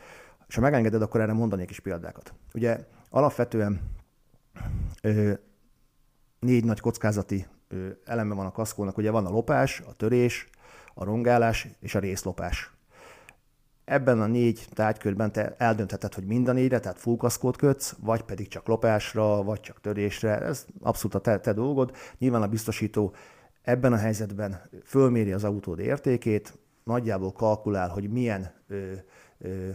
És 0.49 0.55
ha 0.55 0.61
megengeded, 0.61 1.03
akkor 1.03 1.21
erre 1.21 1.33
mondanék 1.33 1.71
is 1.71 1.81
példákat. 1.81 2.35
Ugye 2.55 2.79
alapvetően 3.11 3.81
ö, 5.03 5.33
négy 6.39 6.65
nagy 6.65 6.81
kockázati 6.81 7.47
ö, 7.69 7.89
eleme 8.05 8.35
van 8.35 8.47
a 8.47 8.53
kaszkónak. 8.53 8.97
Ugye 8.97 9.11
van 9.11 9.27
a 9.27 9.31
lopás, 9.31 9.81
a 9.81 9.93
törés, 9.93 10.49
a 10.95 11.05
rongálás 11.05 11.69
és 11.81 11.95
a 11.95 11.99
részlopás. 11.99 12.73
Ebben 13.93 14.21
a 14.21 14.27
négy 14.27 14.67
tárgykörben 14.75 15.33
te 15.33 15.55
eldöntheted, 15.59 16.15
hogy 16.15 16.25
mind 16.25 16.49
a 16.49 16.53
négyre, 16.53 16.81
tehát 16.81 16.99
full 16.99 17.17
kaszkót 17.17 17.57
kötsz, 17.57 17.97
vagy 18.01 18.23
pedig 18.23 18.49
csak 18.49 18.67
lopásra, 18.67 19.43
vagy 19.43 19.61
csak 19.61 19.81
törésre. 19.81 20.41
Ez 20.41 20.67
abszolút 20.81 21.15
a 21.15 21.21
te, 21.21 21.39
te 21.39 21.53
dolgod. 21.53 21.97
Nyilván 22.19 22.43
a 22.43 22.49
biztosító 22.49 23.15
ebben 23.63 23.93
a 23.93 23.97
helyzetben 23.97 24.61
fölméri 24.85 25.33
az 25.33 25.45
autód 25.45 25.79
értékét, 25.79 26.59
nagyjából 26.85 27.33
kalkulál, 27.33 27.89
hogy 27.89 28.11
milyen 28.11 28.51
ö, 28.69 28.93
ö, 29.39 29.69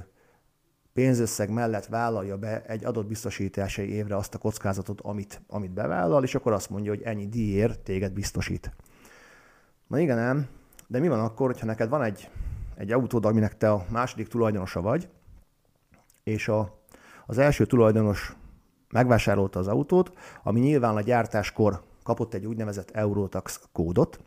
pénzösszeg 0.94 1.50
mellett 1.50 1.86
vállalja 1.86 2.38
be 2.38 2.64
egy 2.66 2.86
adott 2.86 3.08
biztosítási 3.08 3.82
évre 3.82 4.16
azt 4.16 4.36
a 4.36 4.38
kockázatot, 4.38 5.02
amit, 5.02 5.42
amit 5.48 5.74
bevállal, 5.74 6.24
és 6.24 6.36
akkor 6.36 6.54
azt 6.54 6.70
mondja, 6.70 6.92
hogy 6.92 7.02
ennyi 7.02 7.28
díjért 7.28 7.80
téged 7.80 8.14
biztosít. 8.14 8.72
Na 9.88 10.00
igen, 10.00 10.18
nem, 10.18 10.48
de 10.88 11.00
mi 11.00 11.08
van 11.08 11.20
akkor, 11.20 11.52
hogyha 11.52 11.66
neked 11.66 11.90
van 11.90 12.04
egy, 12.04 12.30
egy 12.78 12.92
autód, 12.92 13.26
aminek 13.26 13.58
te 13.58 13.72
a 13.72 13.86
második 13.90 14.28
tulajdonosa 14.28 14.82
vagy, 14.82 15.10
és 16.24 16.48
a, 16.48 16.82
az 17.26 17.38
első 17.38 17.66
tulajdonos 17.66 18.36
megvásárolta 18.90 19.60
az 19.60 19.68
autót, 19.68 20.12
ami 20.44 20.60
nyilván 20.60 20.96
a 20.96 21.02
gyártáskor 21.02 21.82
kapott 22.04 22.34
egy 22.34 22.46
úgynevezett 22.46 22.92
Eurotax 22.92 23.62
kódot, 23.72 24.20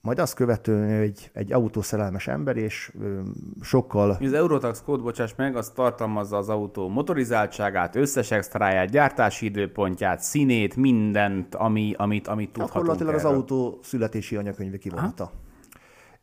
majd 0.00 0.18
azt 0.18 0.34
követően 0.34 0.88
egy, 0.88 1.30
egy 1.32 1.52
autószerelmes 1.52 2.26
ember, 2.26 2.56
és 2.56 2.92
ö, 3.00 3.20
sokkal... 3.60 4.10
Az 4.20 4.32
Eurotax 4.32 4.82
kód, 4.82 5.02
bocsáss 5.02 5.34
meg, 5.36 5.56
az 5.56 5.70
tartalmazza 5.70 6.36
az 6.36 6.48
autó 6.48 6.88
motorizáltságát, 6.88 7.96
összes 7.96 8.30
extráját, 8.30 8.90
gyártási 8.90 9.46
időpontját, 9.46 10.20
színét, 10.20 10.76
mindent, 10.76 11.54
ami, 11.54 11.94
amit, 11.96 12.28
amit 12.28 12.52
tudhatunk 12.52 12.86
Gyakorlatilag 12.86 13.14
az 13.14 13.24
autó 13.24 13.78
születési 13.82 14.36
anyakönyve 14.36 14.78
kivonata. 14.78 15.30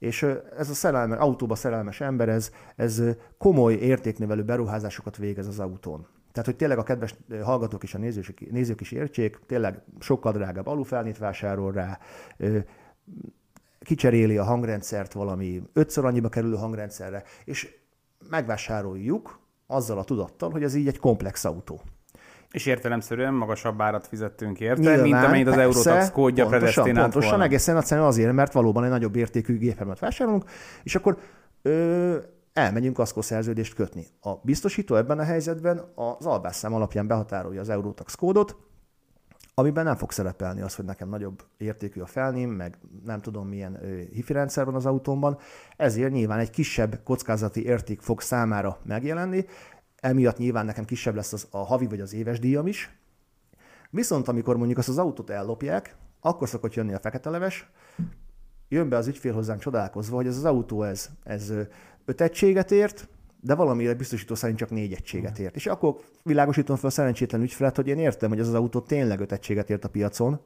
És 0.02 0.24
ez 0.58 0.70
a 0.70 0.74
szerelme, 0.74 1.16
autóba 1.16 1.56
szerelmes 1.56 2.02
ember, 2.02 2.30
ez, 2.30 2.52
ez 2.76 3.04
komoly 3.38 3.74
értéknövelő 3.74 4.44
beruházásokat 4.44 5.18
végez 5.18 5.48
az 5.48 5.60
autón. 5.60 6.08
Tehát, 6.32 6.46
hogy 6.46 6.56
tényleg 6.56 6.78
a 6.78 6.84
kedves 6.84 7.16
hallgatók 7.44 7.84
és 7.84 7.94
a 7.94 7.98
nézők, 7.98 8.52
nézők 8.52 8.82
is 8.82 8.92
értsék, 8.92 9.40
tényleg 9.46 9.82
sokkal 10.00 10.32
drágább 10.32 10.68
alufelnit 10.68 11.18
vásárol 11.18 11.72
rá, 11.72 12.00
kicseréli 13.80 14.38
a 14.38 14.44
hangrendszert 14.44 15.14
valami 15.14 15.62
ötször 15.74 16.06
annyiba 16.06 16.30
kerülő 16.30 16.56
hangrendszerre, 16.56 17.24
és 17.46 17.76
megvásároljuk 18.30 19.40
azzal 19.68 19.98
a 19.98 20.04
tudattal, 20.04 20.50
hogy 20.52 20.64
ez 20.64 20.74
így 20.74 20.88
egy 20.88 21.00
komplex 21.00 21.46
autó. 21.46 21.82
És 22.52 22.66
értelemszerűen 22.66 23.34
magasabb 23.34 23.82
árat 23.82 24.08
fizettünk 24.08 24.60
érte, 24.60 24.82
Nyilván, 24.82 25.02
mint 25.02 25.24
amennyit 25.24 25.48
az 25.48 25.58
Eurotax 25.58 26.12
kódja 26.12 26.46
predestinált 26.46 26.98
Pontosan, 26.98 27.30
volna. 27.30 27.44
egészen 27.44 27.78
egyszerűen 27.78 28.08
azért, 28.08 28.34
mert 28.34 28.54
valóban 28.54 28.84
egy 28.84 28.90
nagyobb 28.90 29.16
értékű 29.16 29.58
gépemet 29.58 30.00
vásárolunk, 30.00 30.44
és 30.84 30.96
akkor 30.96 31.18
ö, 31.62 32.18
elmegyünk 32.54 32.96
kaszkó 32.96 33.22
szerződést 33.22 33.74
kötni. 33.74 34.06
A 34.22 34.34
biztosító 34.42 34.96
ebben 34.96 35.20
a 35.20 35.24
helyzetben 35.24 35.82
az 35.96 36.26
albásszám 36.26 36.74
alapján 36.74 37.08
behatárolja 37.08 37.62
az 37.62 37.70
Eurotax 37.70 38.16
kódot, 38.16 38.56
amiben 39.54 39.84
nem 39.84 39.96
fog 39.96 40.12
szerepelni 40.12 40.62
az, 40.62 40.76
hogy 40.76 40.86
nekem 40.86 41.10
nagyobb 41.10 41.44
értékű 41.58 42.02
a 42.02 42.06
felném, 42.06 42.50
meg 42.50 42.78
nem 43.06 43.22
tudom 43.22 43.48
milyen 43.48 43.80
hifi 44.14 44.34
rendszer 44.34 44.66
van 44.66 44.76
az 44.76 44.86
autómban, 44.86 45.38
ezért 45.78 46.12
nyilván 46.12 46.40
egy 46.40 46.50
kisebb 46.50 47.00
kockázati 47.04 47.66
érték 47.66 48.02
fog 48.02 48.22
számára 48.22 48.78
megjelenni, 48.86 49.46
emiatt 50.02 50.38
nyilván 50.38 50.66
nekem 50.66 50.86
kisebb 50.86 51.16
lesz 51.16 51.34
az, 51.34 51.48
a 51.52 51.58
havi 51.58 51.88
vagy 51.88 52.00
az 52.00 52.14
éves 52.14 52.40
díjam 52.40 52.68
is. 52.68 52.98
Viszont 53.90 54.28
amikor 54.28 54.58
mondjuk 54.58 54.78
azt 54.78 54.90
az 54.90 54.98
autót 54.98 55.30
ellopják, 55.30 55.96
akkor 56.20 56.50
szokott 56.50 56.74
jönni 56.74 56.94
a 56.94 57.00
fekete 57.00 57.30
leves, 57.30 57.70
jön 58.70 58.90
be 58.90 58.98
az 58.98 59.08
ügyfél 59.08 59.34
hozzánk 59.34 59.60
csodálkozva, 59.60 60.16
hogy 60.16 60.28
ez 60.28 60.38
az 60.38 60.46
autó 60.46 60.84
ez, 60.84 61.10
ez 61.24 61.54
öt 62.06 62.22
egységet 62.22 62.72
ért, 62.72 63.08
de 63.40 63.56
valamire 63.56 63.94
biztosító 63.94 64.36
szerint 64.36 64.58
csak 64.58 64.70
négy 64.70 64.94
egységet 64.94 65.40
ért. 65.40 65.56
És 65.56 65.68
akkor 65.68 65.96
világosítom 66.24 66.76
fel 66.76 66.90
a 66.90 66.92
szerencsétlen 66.92 67.42
ügyfelet, 67.42 67.76
hogy 67.76 67.88
én 67.88 68.00
értem, 68.00 68.30
hogy 68.30 68.40
ez 68.40 68.48
az 68.48 68.54
autó 68.54 68.80
tényleg 68.80 69.20
öt 69.20 69.32
egységet 69.32 69.70
ért 69.70 69.86
a 69.86 69.90
piacon, 69.90 70.40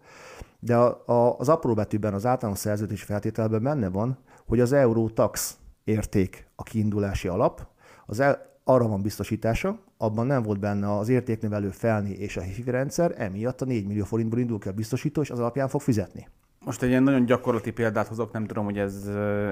de 0.60 0.76
a, 0.76 1.04
a, 1.06 1.38
az 1.40 1.50
apró 1.50 1.74
betűben, 1.74 2.14
az 2.14 2.26
általános 2.26 2.60
szerződés 2.60 3.04
feltételben 3.04 3.64
benne 3.64 3.90
van, 3.90 4.18
hogy 4.46 4.60
az 4.60 4.72
euró 4.72 5.10
tax 5.10 5.58
érték 5.84 6.48
a 6.56 6.64
kiindulási 6.64 7.28
alap, 7.28 7.68
az 8.06 8.20
el, 8.20 8.55
arra 8.67 8.88
van 8.88 9.01
biztosítása, 9.01 9.79
abban 9.98 10.25
nem 10.25 10.43
volt 10.43 10.60
benne 10.60 10.98
az 10.98 11.10
értéknövelő 11.10 11.69
felni 11.69 12.12
és 12.12 12.38
a 12.38 12.41
HIFI 12.41 12.72
rendszer, 12.72 13.13
emiatt 13.17 13.62
a 13.62 13.65
4 13.65 13.88
millió 13.88 14.03
forintból 14.03 14.39
indul 14.39 14.60
ki 14.60 14.67
a 14.67 14.72
biztosító, 14.72 15.22
és 15.22 15.29
az 15.29 15.39
alapján 15.39 15.67
fog 15.67 15.81
fizetni. 15.81 16.27
Most 16.65 16.81
egy 16.81 16.89
ilyen 16.89 17.03
nagyon 17.03 17.25
gyakorlati 17.25 17.72
példát 17.72 18.07
hozok, 18.07 18.31
nem 18.31 18.45
tudom, 18.45 18.65
hogy 18.65 18.77
ez 18.77 19.03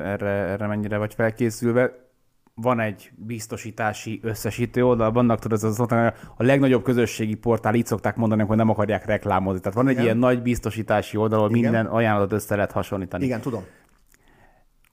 erre, 0.04 0.30
erre 0.30 0.68
mennyire 0.68 0.98
vagy 0.98 1.14
felkészülve 1.14 2.12
van 2.56 2.80
egy 2.80 3.12
biztosítási 3.16 4.20
összesítő 4.24 4.86
oldal, 4.86 5.12
vannak 5.12 5.40
tudod, 5.40 5.64
az, 5.64 5.80
az 5.80 5.92
a 5.92 6.14
legnagyobb 6.38 6.84
közösségi 6.84 7.36
portál, 7.36 7.76
így 7.76 7.86
szokták 7.86 8.16
mondani, 8.16 8.44
hogy 8.44 8.58
nem 8.58 8.70
akarják 8.70 9.06
reklámozni. 9.06 9.60
Tehát 9.60 9.78
van 9.78 9.88
egy 9.88 9.92
Igen. 9.92 10.04
ilyen 10.06 10.18
nagy 10.18 10.42
biztosítási 10.42 11.18
oldal, 11.18 11.40
ahol 11.40 11.50
Igen. 11.50 11.62
minden 11.62 11.86
ajánlatot 11.86 12.32
össze 12.32 12.56
lehet 12.56 12.72
hasonlítani. 12.72 13.26
Igen, 13.26 13.42
tudom 13.42 13.64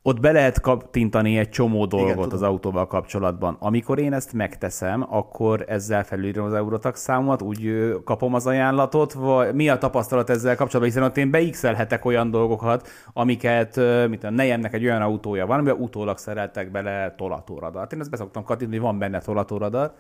ott 0.03 0.21
be 0.21 0.33
lehet 0.33 0.61
kattintani 0.61 1.39
egy 1.39 1.49
csomó 1.49 1.87
dolgot 1.87 2.27
Igen, 2.27 2.31
az 2.31 2.43
autóval 2.43 2.87
kapcsolatban. 2.87 3.57
Amikor 3.59 3.99
én 3.99 4.13
ezt 4.13 4.33
megteszem, 4.33 5.07
akkor 5.11 5.65
ezzel 5.69 6.05
felülírom 6.05 6.47
az 6.47 6.53
Eurotax 6.53 7.01
számomat, 7.01 7.43
úgy 7.43 7.95
kapom 8.05 8.35
az 8.35 8.47
ajánlatot, 8.47 9.13
vagy 9.13 9.55
mi 9.55 9.69
a 9.69 9.79
tapasztalat 9.79 10.31
ezzel 10.31 10.57
kapcsolatban, 10.57 10.95
hiszen 10.95 11.03
ott 11.03 11.17
én 11.17 11.31
beixelhetek 11.31 12.05
olyan 12.05 12.31
dolgokat, 12.31 12.89
amiket, 13.13 13.81
mint 14.09 14.25
a 14.25 14.31
nejemnek 14.31 14.73
egy 14.73 14.85
olyan 14.85 15.03
autója 15.03 15.47
van, 15.47 15.59
amiben 15.59 15.81
utólag 15.81 16.19
szereltek 16.19 16.71
bele 16.71 17.15
tolatóradart. 17.17 17.93
Én 17.93 18.01
ezt 18.01 18.11
beszoktam 18.11 18.45
kattintani, 18.45 18.77
hogy 18.79 18.87
van 18.87 18.99
benne 18.99 19.19
tolatóradar, 19.19 19.93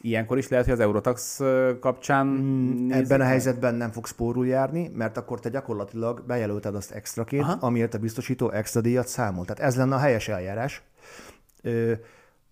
Ilyenkor 0.00 0.38
is 0.38 0.48
lehet, 0.48 0.64
hogy 0.64 0.74
az 0.74 0.80
Eurotax 0.80 1.40
kapcsán... 1.80 2.26
Mm, 2.26 2.90
ebben 2.90 3.20
a 3.20 3.24
helyzetben 3.24 3.74
nem 3.74 3.90
fogsz 3.90 4.10
spórul 4.10 4.46
járni, 4.46 4.90
mert 4.94 5.16
akkor 5.16 5.40
te 5.40 5.48
gyakorlatilag 5.48 6.24
bejelölted 6.26 6.74
azt 6.74 6.90
extraként, 6.90 7.42
Aha. 7.42 7.66
amiért 7.66 7.94
a 7.94 7.98
biztosító 7.98 8.50
extra 8.50 8.80
díjat 8.80 9.08
számol. 9.08 9.44
Tehát 9.44 9.62
ez 9.62 9.76
lenne 9.76 9.94
a 9.94 9.98
helyes 9.98 10.28
eljárás, 10.28 10.82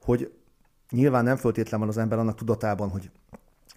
hogy 0.02 0.32
nyilván 0.90 1.24
nem 1.24 1.36
föltétlen 1.36 1.80
van 1.80 1.88
az 1.88 1.98
ember 1.98 2.18
annak 2.18 2.36
tudatában, 2.36 2.88
hogy 2.88 3.10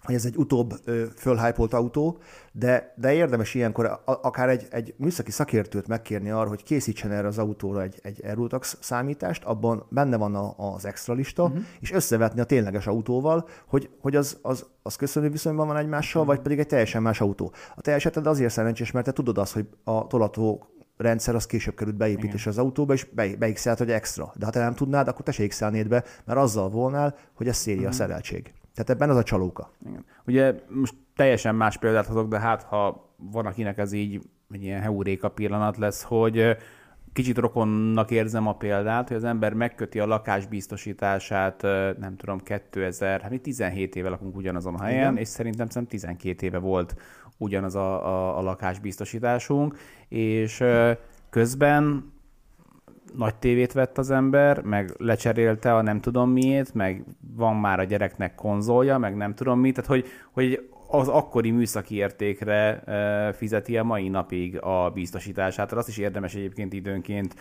hogy 0.02 0.14
ez 0.14 0.24
egy 0.24 0.36
utóbb 0.36 0.72
fölhájpolt 1.16 1.72
autó, 1.74 2.18
de, 2.52 2.94
de 2.96 3.12
érdemes 3.12 3.54
ilyenkor 3.54 3.84
a, 3.84 4.02
akár 4.04 4.48
egy, 4.48 4.66
egy 4.70 4.94
műszaki 4.96 5.30
szakértőt 5.30 5.86
megkérni 5.86 6.30
arra, 6.30 6.48
hogy 6.48 6.62
készítsen 6.62 7.10
erre 7.10 7.26
az 7.26 7.38
autóra 7.38 7.82
egy, 7.82 7.98
egy 8.02 8.20
Aerutax 8.24 8.76
számítást, 8.80 9.44
abban 9.44 9.86
benne 9.88 10.16
van 10.16 10.34
a, 10.34 10.54
az 10.74 10.84
extra 10.86 11.14
lista, 11.14 11.42
uh-huh. 11.42 11.62
és 11.80 11.92
összevetni 11.92 12.40
a 12.40 12.44
tényleges 12.44 12.86
autóval, 12.86 13.48
hogy, 13.66 13.90
hogy 14.00 14.16
az, 14.16 14.38
az, 14.42 14.66
az 14.82 14.96
köszönő 14.96 15.30
viszonyban 15.30 15.66
van 15.66 15.76
egymással, 15.76 16.20
uh-huh. 16.20 16.36
vagy 16.36 16.44
pedig 16.44 16.58
egy 16.58 16.66
teljesen 16.66 17.02
más 17.02 17.20
autó. 17.20 17.52
A 17.74 17.80
te 17.80 17.92
eseted 17.92 18.26
azért 18.26 18.52
szerencsés, 18.52 18.90
mert 18.90 19.06
te 19.06 19.12
tudod 19.12 19.38
azt, 19.38 19.52
hogy 19.52 19.68
a 19.84 20.06
tolató 20.06 20.66
rendszer 20.96 21.34
az 21.34 21.46
később 21.46 21.74
került 21.74 21.96
beépítés 21.96 22.46
az 22.46 22.58
autóba, 22.58 22.92
és 22.92 23.04
be, 23.04 23.36
beixelt, 23.36 23.78
hogy 23.78 23.90
extra. 23.90 24.32
De 24.36 24.44
ha 24.44 24.50
te 24.50 24.60
nem 24.60 24.74
tudnád, 24.74 25.08
akkor 25.08 25.24
te 25.24 25.32
se 25.32 25.70
be, 25.70 26.04
mert 26.24 26.38
azzal 26.38 26.68
volnál, 26.68 27.14
hogy 27.34 27.48
ez 27.48 27.56
széria 27.56 27.80
uh-huh. 27.80 27.96
szereltség. 27.96 28.52
Tehát 28.74 28.90
ebben 28.90 29.10
az 29.10 29.16
a 29.16 29.22
csalóka. 29.22 29.70
Igen. 29.86 30.04
Ugye 30.26 30.54
most 30.68 30.94
teljesen 31.16 31.54
más 31.54 31.78
példát 31.78 32.06
hozok, 32.06 32.28
de 32.28 32.38
hát 32.38 32.62
ha 32.62 33.10
van, 33.16 33.46
akinek 33.46 33.78
ez 33.78 33.92
így 33.92 34.20
egy 34.50 34.62
ilyen 34.62 34.80
heuréka 34.80 35.28
pillanat 35.28 35.76
lesz, 35.76 36.02
hogy 36.02 36.56
kicsit 37.12 37.38
rokonnak 37.38 38.10
érzem 38.10 38.46
a 38.46 38.56
példát, 38.56 39.08
hogy 39.08 39.16
az 39.16 39.24
ember 39.24 39.52
megköti 39.52 39.98
a 39.98 40.06
lakásbiztosítását, 40.06 41.62
nem 41.98 42.16
tudom, 42.16 42.38
2000, 42.38 43.20
hát 43.20 43.30
mi 43.30 43.38
17 43.38 43.96
éve 43.96 44.08
lakunk 44.08 44.36
ugyanazon 44.36 44.74
a 44.74 44.82
helyen, 44.82 45.00
Igen. 45.00 45.16
és 45.16 45.28
szerintem 45.28 45.68
szerintem 45.68 45.98
12 45.98 46.46
éve 46.46 46.58
volt 46.58 46.94
ugyanaz 47.38 47.74
a, 47.74 48.06
a, 48.06 48.38
a 48.38 48.42
lakásbiztosításunk, 48.42 49.76
és 50.08 50.64
közben 51.30 52.11
nagy 53.16 53.34
tévét 53.34 53.72
vett 53.72 53.98
az 53.98 54.10
ember, 54.10 54.62
meg 54.62 54.94
lecserélte 54.98 55.74
a 55.74 55.82
nem 55.82 56.00
tudom 56.00 56.30
miét, 56.30 56.74
meg 56.74 57.04
van 57.36 57.56
már 57.56 57.80
a 57.80 57.84
gyereknek 57.84 58.34
konzolja, 58.34 58.98
meg 58.98 59.16
nem 59.16 59.34
tudom 59.34 59.60
mi, 59.60 59.72
tehát 59.72 59.90
hogy, 59.90 60.06
hogy 60.32 60.68
az 60.94 61.08
akkori 61.08 61.50
műszaki 61.50 61.94
értékre 61.94 62.82
fizeti 63.36 63.76
a 63.76 63.84
mai 63.84 64.08
napig 64.08 64.62
a 64.62 64.90
biztosítását. 64.90 65.72
Azt 65.72 65.88
is 65.88 65.98
érdemes 65.98 66.34
egyébként 66.34 66.72
időnként 66.72 67.34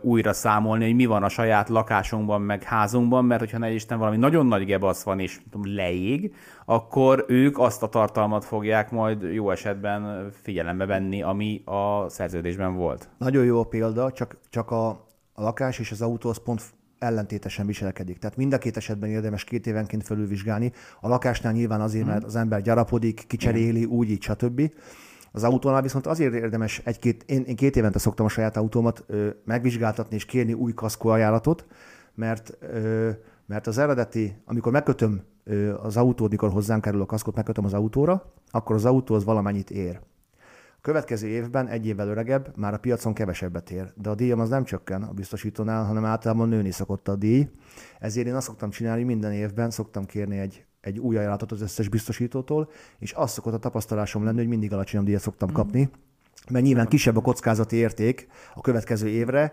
újra 0.00 0.32
számolni, 0.32 0.84
hogy 0.84 0.94
mi 0.94 1.06
van 1.06 1.22
a 1.22 1.28
saját 1.28 1.68
lakásunkban, 1.68 2.42
meg 2.42 2.62
házunkban, 2.62 3.24
mert 3.24 3.40
hogyha 3.40 3.58
ne 3.58 3.70
Isten 3.70 3.98
valami 3.98 4.16
nagyon 4.16 4.46
nagy 4.46 4.64
gebasz 4.64 5.02
van, 5.02 5.20
és 5.20 5.40
leég, 5.62 6.34
akkor 6.64 7.24
ők 7.28 7.58
azt 7.58 7.82
a 7.82 7.88
tartalmat 7.88 8.44
fogják 8.44 8.90
majd 8.90 9.22
jó 9.22 9.50
esetben 9.50 10.30
figyelembe 10.42 10.86
venni, 10.86 11.22
ami 11.22 11.62
a 11.64 12.08
szerződésben 12.08 12.74
volt. 12.74 13.08
Nagyon 13.18 13.44
jó 13.44 13.60
a 13.60 13.64
példa, 13.64 14.12
csak, 14.12 14.36
csak 14.50 14.70
a, 14.70 14.88
a 15.32 15.42
lakás 15.42 15.78
és 15.78 15.90
az 15.90 16.02
autó 16.02 16.28
az 16.28 16.42
pont 16.42 16.62
ellentétesen 16.98 17.66
viselkedik. 17.66 18.18
Tehát 18.18 18.36
mind 18.36 18.52
a 18.52 18.58
két 18.58 18.76
esetben 18.76 19.10
érdemes 19.10 19.44
két 19.44 19.66
évenként 19.66 20.02
felülvizsgálni. 20.02 20.72
A 21.00 21.08
lakásnál 21.08 21.52
nyilván 21.52 21.80
azért, 21.80 22.06
mert 22.06 22.24
az 22.24 22.36
ember 22.36 22.62
gyarapodik, 22.62 23.24
kicseréli, 23.26 23.84
úgy, 23.84 24.10
így, 24.10 24.22
stb. 24.22 24.70
Az 25.32 25.44
autónál 25.44 25.82
viszont 25.82 26.06
azért 26.06 26.34
érdemes 26.34 26.80
egy-két, 26.84 27.24
én, 27.26 27.42
én 27.42 27.56
két 27.56 27.76
évente 27.76 27.98
szoktam 27.98 28.26
a 28.26 28.28
saját 28.28 28.56
autómat 28.56 29.04
ö, 29.06 29.28
megvizsgáltatni 29.44 30.16
és 30.16 30.24
kérni 30.24 30.52
új 30.52 30.72
kaszkó 30.72 31.08
ajánlatot, 31.08 31.66
mert, 32.14 32.56
ö, 32.60 33.10
mert 33.46 33.66
az 33.66 33.78
eredeti, 33.78 34.36
amikor 34.44 34.72
megkötöm 34.72 35.22
ö, 35.44 35.74
az 35.74 35.96
autót, 35.96 36.30
mikor 36.30 36.50
hozzánk 36.50 36.82
kerül 36.82 37.00
a 37.00 37.06
kaszkot, 37.06 37.34
megkötöm 37.34 37.64
az 37.64 37.74
autóra, 37.74 38.32
akkor 38.50 38.76
az 38.76 38.84
autó 38.84 39.14
az 39.14 39.24
valamennyit 39.24 39.70
ér 39.70 40.00
következő 40.86 41.26
évben 41.26 41.68
egy 41.68 41.86
évvel 41.86 42.08
öregebb, 42.08 42.52
már 42.56 42.74
a 42.74 42.78
piacon 42.78 43.14
kevesebbet 43.14 43.70
ér, 43.70 43.92
de 43.94 44.10
a 44.10 44.14
díjam 44.14 44.40
az 44.40 44.48
nem 44.48 44.64
csökken 44.64 45.02
a 45.02 45.12
biztosítónál, 45.12 45.84
hanem 45.84 46.04
általában 46.04 46.48
nőni 46.48 46.70
szokott 46.70 47.08
a 47.08 47.16
díj. 47.16 47.48
Ezért 47.98 48.26
én 48.26 48.34
azt 48.34 48.46
szoktam 48.46 48.70
csinálni, 48.70 49.02
minden 49.02 49.32
évben 49.32 49.70
szoktam 49.70 50.04
kérni 50.04 50.38
egy, 50.38 50.64
egy 50.80 50.98
új 50.98 51.16
ajánlatot 51.16 51.52
az 51.52 51.60
összes 51.60 51.88
biztosítótól, 51.88 52.68
és 52.98 53.12
azt 53.12 53.34
szokott 53.34 53.52
a 53.54 53.58
tapasztalásom 53.58 54.24
lenni, 54.24 54.38
hogy 54.38 54.48
mindig 54.48 54.72
alacsonyabb 54.72 55.06
díjat 55.06 55.20
szoktam 55.20 55.52
kapni, 55.52 55.90
mert 56.50 56.64
nyilván 56.64 56.86
kisebb 56.86 57.16
a 57.16 57.20
kockázati 57.20 57.76
érték 57.76 58.26
a 58.54 58.60
következő 58.60 59.08
évre, 59.08 59.52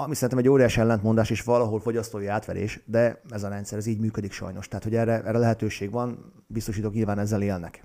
ami 0.00 0.14
szerintem 0.14 0.38
egy 0.38 0.48
óriási 0.48 0.80
ellentmondás 0.80 1.30
és 1.30 1.42
valahol 1.42 1.80
fogyasztói 1.80 2.26
átverés, 2.26 2.80
de 2.84 3.20
ez 3.30 3.42
a 3.42 3.48
rendszer, 3.48 3.78
ez 3.78 3.86
így 3.86 3.98
működik 3.98 4.32
sajnos. 4.32 4.68
Tehát, 4.68 4.84
hogy 4.84 4.94
erre, 4.94 5.22
erre 5.24 5.38
lehetőség 5.38 5.90
van, 5.90 6.32
biztosítók 6.46 6.92
nyilván 6.92 7.18
ezzel 7.18 7.42
élnek. 7.42 7.82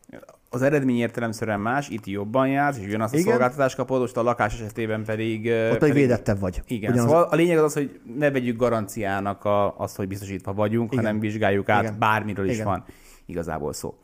Az 0.49 0.61
eredmény 0.61 0.97
értelemszerűen 0.97 1.59
más, 1.59 1.89
itt 1.89 2.05
jobban 2.05 2.47
jársz, 2.47 2.77
és 2.77 2.85
ugyanazt 2.85 3.13
a 3.13 3.17
igen. 3.17 3.29
szolgáltatást 3.29 3.75
kapod, 3.75 3.99
most 3.99 4.17
a 4.17 4.23
lakás 4.23 4.53
esetében 4.53 5.03
pedig... 5.03 5.51
Ott 5.71 5.77
pedig, 5.77 5.93
védettebb 5.93 6.39
vagy. 6.39 6.61
Igen, 6.67 6.91
Ugyanaz... 6.91 7.09
szóval 7.09 7.27
a 7.31 7.35
lényeg 7.35 7.57
az 7.57 7.63
az, 7.63 7.73
hogy 7.73 7.99
ne 8.17 8.31
vegyük 8.31 8.57
garanciának 8.57 9.45
a, 9.45 9.77
azt, 9.77 9.95
hogy 9.95 10.07
biztosítva 10.07 10.53
vagyunk, 10.53 10.91
igen. 10.91 11.03
hanem 11.03 11.19
vizsgáljuk 11.19 11.69
át, 11.69 11.81
igen. 11.81 11.99
bármiről 11.99 12.47
is 12.47 12.53
igen. 12.53 12.65
van 12.65 12.83
igazából 13.25 13.73
szó. 13.73 13.97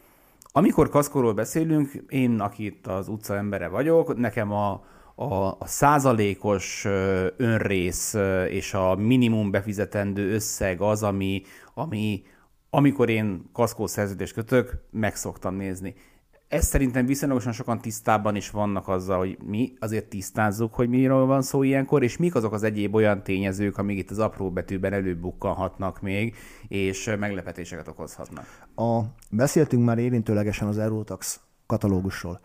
Amikor 0.52 0.90
kaszkóról 0.90 1.34
beszélünk, 1.34 1.92
én, 2.08 2.40
aki 2.40 2.66
itt 2.66 2.88
az 2.88 3.08
utca 3.08 3.36
embere 3.36 3.68
vagyok, 3.68 4.18
nekem 4.18 4.52
a, 4.52 4.84
a, 5.20 5.56
a 5.60 5.66
százalékos 5.66 6.86
önrész 7.38 8.14
és 8.50 8.74
a 8.74 8.96
minimum 8.96 9.52
befizetendő 9.52 10.34
összeg 10.34 10.82
az, 10.82 11.04
ami, 11.04 11.42
ami 11.74 12.24
amikor 12.70 13.10
én 13.10 13.50
kaszkó 13.54 13.88
szerződést 13.88 14.34
kötök, 14.34 14.84
meg 14.92 15.16
szoktam 15.16 15.56
nézni. 15.56 15.96
Ez 16.48 16.66
szerintem 16.66 17.06
viszonylagosan 17.06 17.52
sokan 17.52 17.82
tisztában 17.82 18.36
is 18.36 18.50
vannak 18.50 18.88
azzal, 18.88 19.18
hogy 19.18 19.38
mi 19.46 19.74
azért 19.80 20.06
tisztázzuk, 20.06 20.74
hogy 20.74 20.90
miről 20.90 21.26
van 21.26 21.42
szó 21.42 21.64
ilyenkor, 21.64 22.04
és 22.04 22.18
mik 22.18 22.36
azok 22.36 22.54
az 22.54 22.64
egyéb 22.64 22.96
olyan 22.96 23.24
tényezők, 23.24 23.78
amik 23.78 23.98
itt 23.98 24.10
az 24.10 24.20
apró 24.20 24.52
betűben 24.52 24.94
előbukkanhatnak 24.94 26.02
még, 26.02 26.36
és 26.68 27.16
meglepetéseket 27.20 27.88
okozhatnak. 27.88 28.46
A, 28.76 29.00
beszéltünk 29.30 29.86
már 29.86 29.98
érintőlegesen 29.98 30.68
az 30.68 30.78
Eurotax 30.78 31.40
katalógusról. 31.66 32.40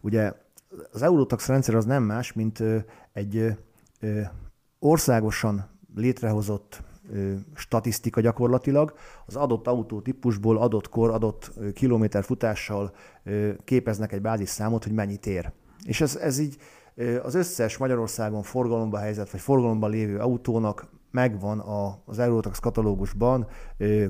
Ugye 0.00 0.32
az 0.92 1.02
Eurotax 1.02 1.46
rendszer 1.46 1.74
az 1.74 1.84
nem 1.84 2.02
más, 2.02 2.32
mint 2.32 2.62
egy 3.12 3.56
országosan 4.78 5.68
létrehozott 5.94 6.82
statisztika 7.54 8.20
gyakorlatilag, 8.20 8.94
az 9.26 9.36
adott 9.36 9.66
autótípusból, 9.66 10.58
adott 10.58 10.88
kor, 10.88 11.10
adott 11.10 11.52
kilométer 11.74 12.24
futással 12.24 12.92
képeznek 13.64 14.12
egy 14.12 14.20
bázisszámot, 14.20 14.84
hogy 14.84 14.92
mennyit 14.92 15.26
ér. 15.26 15.52
És 15.84 16.00
ez, 16.00 16.16
ez 16.16 16.38
így 16.38 16.56
az 17.22 17.34
összes 17.34 17.76
Magyarországon 17.76 18.42
forgalomba 18.42 18.98
helyezett, 18.98 19.30
vagy 19.30 19.40
forgalomban 19.40 19.90
lévő 19.90 20.18
autónak 20.18 20.88
megvan 21.10 21.58
a, 21.58 21.98
az 22.04 22.18
Eurotax 22.18 22.58
katalógusban 22.58 23.46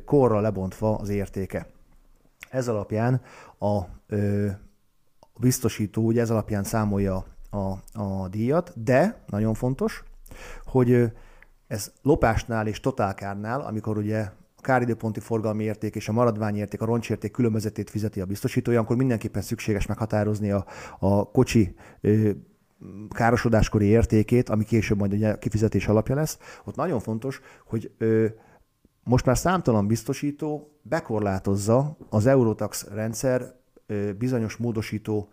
korra 0.05 0.41
lebontva 0.41 0.97
az 0.97 1.09
értéke. 1.09 1.67
Ez 2.51 2.69
alapján 2.69 3.21
a 3.59 3.81
biztosító 5.41 6.03
ugye 6.03 6.21
ez 6.21 6.31
alapján 6.31 6.65
számolja 6.65 7.25
a, 7.51 7.99
a 8.01 8.29
díjat, 8.31 8.83
de 8.83 9.25
nagyon 9.27 9.55
fontos, 9.55 10.05
hogy 10.65 11.13
ez 11.67 11.93
lopásnál 12.03 12.67
és 12.67 12.81
totálkárnál, 12.81 13.61
amikor 13.61 13.99
ugye 13.99 14.29
a 14.57 14.61
káridőponti 14.61 15.21
forgalmi 15.21 15.65
érték 15.65 15.95
és 15.95 16.09
a 16.09 16.13
maradványérték, 16.13 16.83
a 16.83 16.85
roncsérték 16.85 17.31
különbözetét 17.31 17.91
fizeti 17.91 18.21
a 18.21 18.25
biztosítója, 18.25 18.81
akkor 18.81 18.97
mindenképpen 18.97 19.43
szükséges 19.43 19.87
meghatározni 19.87 20.51
a, 20.51 20.67
a 20.99 21.31
kocsi 21.31 21.75
ö, 22.01 22.31
károsodáskori 23.09 23.87
értékét, 23.87 24.49
ami 24.49 24.65
később 24.65 24.99
majd 24.99 25.13
ugye 25.13 25.39
kifizetés 25.39 25.89
alapja 25.89 26.15
lesz. 26.15 26.39
Ott 26.65 26.77
nagyon 26.77 27.01
fontos, 27.01 27.41
hogy 27.67 27.93
ö, 27.99 28.27
most 29.05 29.25
már 29.25 29.39
számtalan 29.39 29.87
biztosító 29.87 30.81
bekorlátozza 30.83 31.97
az 32.09 32.27
Eurotax 32.27 32.87
rendszer 32.93 33.60
bizonyos 34.19 34.57
módosító 34.57 35.29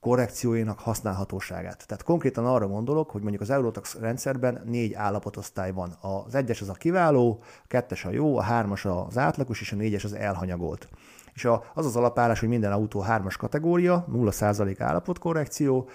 korrekcióinak 0.00 0.78
használhatóságát. 0.78 1.86
Tehát 1.86 2.02
konkrétan 2.02 2.46
arra 2.46 2.66
gondolok, 2.66 3.10
hogy 3.10 3.20
mondjuk 3.20 3.42
az 3.42 3.50
Eurotax 3.50 3.94
rendszerben 3.94 4.62
négy 4.64 4.94
állapotosztály 4.94 5.72
van. 5.72 5.96
Az 6.00 6.34
egyes 6.34 6.60
az 6.60 6.68
a 6.68 6.72
kiváló, 6.72 7.38
a 7.42 7.66
kettes 7.66 8.04
a 8.04 8.10
jó, 8.10 8.36
a 8.36 8.42
hármas 8.42 8.84
az 8.84 9.18
átlagos, 9.18 9.60
és 9.60 9.72
a 9.72 9.76
négyes 9.76 10.04
az 10.04 10.12
elhanyagolt 10.12 10.88
és 11.38 11.44
a, 11.44 11.64
az 11.74 11.86
az 11.86 11.96
alapállás, 11.96 12.40
hogy 12.40 12.48
minden 12.48 12.72
autó 12.72 13.00
hármas 13.00 13.36
kategória, 13.36 14.06
0% 14.12 14.74
állapotkorrekció, 14.78 15.88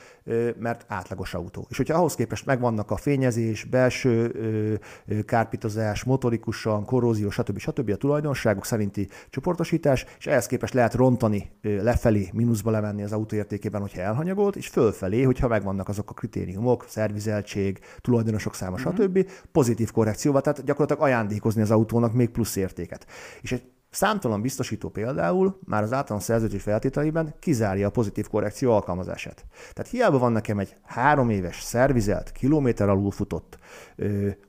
mert 0.59 0.85
átlagos 0.87 1.33
autó. 1.33 1.65
És 1.69 1.77
hogyha 1.77 1.97
ahhoz 1.97 2.15
képest 2.15 2.45
megvannak 2.45 2.91
a 2.91 2.95
fényezés, 2.95 3.63
belső 3.63 4.79
kárpitozás, 5.25 6.03
motorikusan, 6.03 6.85
korrózió, 6.85 7.29
stb. 7.29 7.57
stb. 7.57 7.89
a 7.89 7.95
tulajdonságok 7.95 8.65
szerinti 8.65 9.07
csoportosítás, 9.29 10.05
és 10.19 10.27
ehhez 10.27 10.45
képest 10.45 10.73
lehet 10.73 10.93
rontani 10.93 11.51
lefelé, 11.61 12.29
mínuszba 12.33 12.71
levenni 12.71 13.03
az 13.03 13.11
autó 13.11 13.35
értékében, 13.35 13.81
hogyha 13.81 14.01
elhanyagolt, 14.01 14.55
és 14.55 14.67
fölfelé, 14.67 15.21
hogyha 15.21 15.47
megvannak 15.47 15.89
azok 15.89 16.09
a 16.09 16.13
kritériumok, 16.13 16.85
szervizeltség, 16.87 17.79
tulajdonosok 18.01 18.55
száma, 18.55 18.77
mm-hmm. 18.79 18.95
stb. 18.95 19.29
pozitív 19.51 19.91
korrekcióval, 19.91 20.41
tehát 20.41 20.63
gyakorlatilag 20.63 21.03
ajándékozni 21.09 21.61
az 21.61 21.71
autónak 21.71 22.13
még 22.13 22.29
plusz 22.29 22.55
értéket. 22.55 23.05
És 23.41 23.51
egy 23.51 23.63
Számtalan 23.93 24.41
biztosító 24.41 24.89
például 24.89 25.59
már 25.65 25.83
az 25.83 25.93
általános 25.93 26.23
szerződés 26.23 26.61
feltételében 26.61 27.33
kizárja 27.39 27.87
a 27.87 27.91
pozitív 27.91 28.27
korrekció 28.27 28.71
alkalmazását. 28.71 29.45
Tehát 29.73 29.91
hiába 29.91 30.17
van 30.17 30.31
nekem 30.31 30.59
egy 30.59 30.75
három 30.83 31.29
éves 31.29 31.61
szervizelt, 31.61 32.31
kilométer 32.31 32.89
alul 32.89 33.11
futott, 33.11 33.57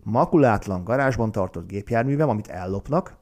makulátlan 0.03 0.85
garázsban 0.85 1.33
tartott 1.33 1.67
gépjárművem, 1.67 2.29
amit 2.29 2.49
ellopnak, 2.49 3.17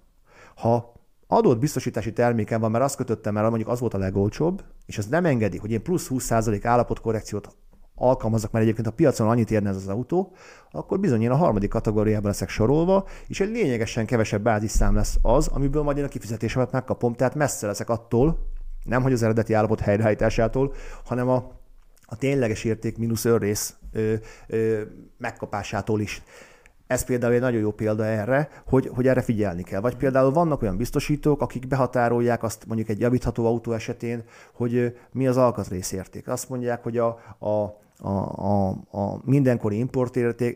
ha 0.55 0.93
adott 1.27 1.59
biztosítási 1.59 2.13
terméken 2.13 2.61
van, 2.61 2.71
mert 2.71 2.85
azt 2.85 2.97
kötöttem, 2.97 3.35
mert 3.35 3.49
mondjuk 3.49 3.69
az 3.69 3.81
volt 3.81 3.95
a 3.95 3.99
legolcsóbb, 3.99 4.65
és 4.87 4.99
ez 4.99 5.07
nem 5.07 5.25
engedi, 5.25 5.59
hogy 5.59 5.71
én 5.71 5.83
plusz 5.83 6.09
20% 6.11 6.61
állapotkorrekciót 6.63 7.57
alkalmazok, 7.95 8.51
mert 8.51 8.65
egyébként 8.65 8.87
a 8.87 8.93
piacon 8.93 9.29
annyit 9.29 9.51
érne 9.51 9.69
ez 9.69 9.77
az 9.77 9.89
autó, 9.89 10.33
akkor 10.71 11.01
bizony 11.01 11.23
én 11.23 11.31
a 11.31 11.37
harmadik 11.37 11.71
kategóriában 11.71 12.27
leszek 12.27 12.49
sorolva, 12.49 13.07
és 13.27 13.41
egy 13.41 13.51
lényegesen 13.51 14.07
kevesebb 14.07 14.43
bázisszám 14.43 14.95
lesz 14.95 15.19
az, 15.23 15.49
amiből 15.49 15.83
majd 15.83 15.97
én 15.97 16.05
a 16.05 16.09
kifizetésemet 16.09 16.73
megkapom, 16.73 17.15
tehát 17.15 17.35
messze 17.35 17.67
leszek 17.67 17.89
attól, 17.89 18.39
nem 18.85 19.03
hogy 19.03 19.13
az 19.13 19.23
eredeti 19.23 19.53
állapot 19.53 19.81
helyreállításától, 19.81 20.73
hanem 21.05 21.29
a, 21.29 21.51
a 22.05 22.17
tényleges 22.17 22.65
érték 22.65 22.99
mínusz 22.99 23.25
önrész 23.25 23.77
megkapásától 25.19 26.01
is. 26.01 26.23
Ez 26.93 27.05
például 27.05 27.33
egy 27.33 27.41
nagyon 27.41 27.61
jó 27.61 27.71
példa 27.71 28.05
erre, 28.05 28.49
hogy, 28.67 28.91
hogy 28.95 29.07
erre 29.07 29.23
figyelni 29.23 29.63
kell. 29.63 29.81
Vagy 29.81 29.97
például 29.97 30.33
vannak 30.33 30.63
olyan 30.63 30.77
biztosítók, 30.77 31.41
akik 31.41 31.69
behatárolják 31.69 32.43
azt 32.43 32.67
mondjuk 32.67 32.89
egy 32.89 33.01
javítható 33.01 33.47
autó 33.47 33.73
esetén, 33.73 34.23
hogy 34.53 34.97
mi 35.13 35.27
az 35.27 35.37
alkatrészérték. 35.37 36.29
Azt 36.29 36.49
mondják, 36.49 36.83
hogy 36.83 36.99
a, 36.99 37.07
a 37.39 37.81
a, 38.05 38.09
a, 38.09 38.69
a 38.91 39.21
mindenkori 39.25 39.87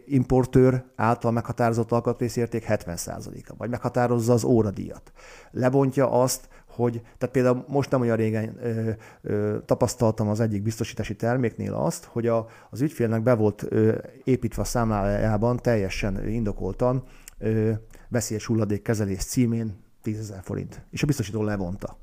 importőr 0.07 0.85
által 0.96 1.31
meghatározott 1.31 1.92
alkatrészérték 1.92 2.66
70%-a, 2.68 3.55
vagy 3.57 3.70
meghatározza 3.70 4.33
az 4.33 4.44
óradíjat. 4.44 5.12
Lebontja 5.51 6.11
azt, 6.11 6.49
hogy, 6.76 7.00
tehát 7.18 7.34
például 7.34 7.64
most 7.68 7.90
nem 7.90 8.00
olyan 8.00 8.16
régen 8.16 8.56
ö, 8.62 8.90
ö, 9.22 9.56
tapasztaltam 9.64 10.28
az 10.28 10.40
egyik 10.40 10.62
biztosítási 10.62 11.16
terméknél 11.16 11.74
azt, 11.74 12.04
hogy 12.04 12.26
a, 12.26 12.46
az 12.70 12.80
ügyfélnek 12.80 13.22
be 13.22 13.34
volt 13.34 13.66
ö, 13.68 13.94
építve 14.24 14.62
a 14.62 14.64
számlájában 14.64 15.56
teljesen 15.56 16.28
indokoltan 16.28 17.02
ö, 17.38 17.72
veszélyes 18.08 18.46
hulladékkezelés 18.46 19.24
címén 19.24 19.84
10 20.02 20.18
ezer 20.18 20.40
forint, 20.42 20.82
és 20.90 21.02
a 21.02 21.06
biztosító 21.06 21.42
levonta. 21.42 21.98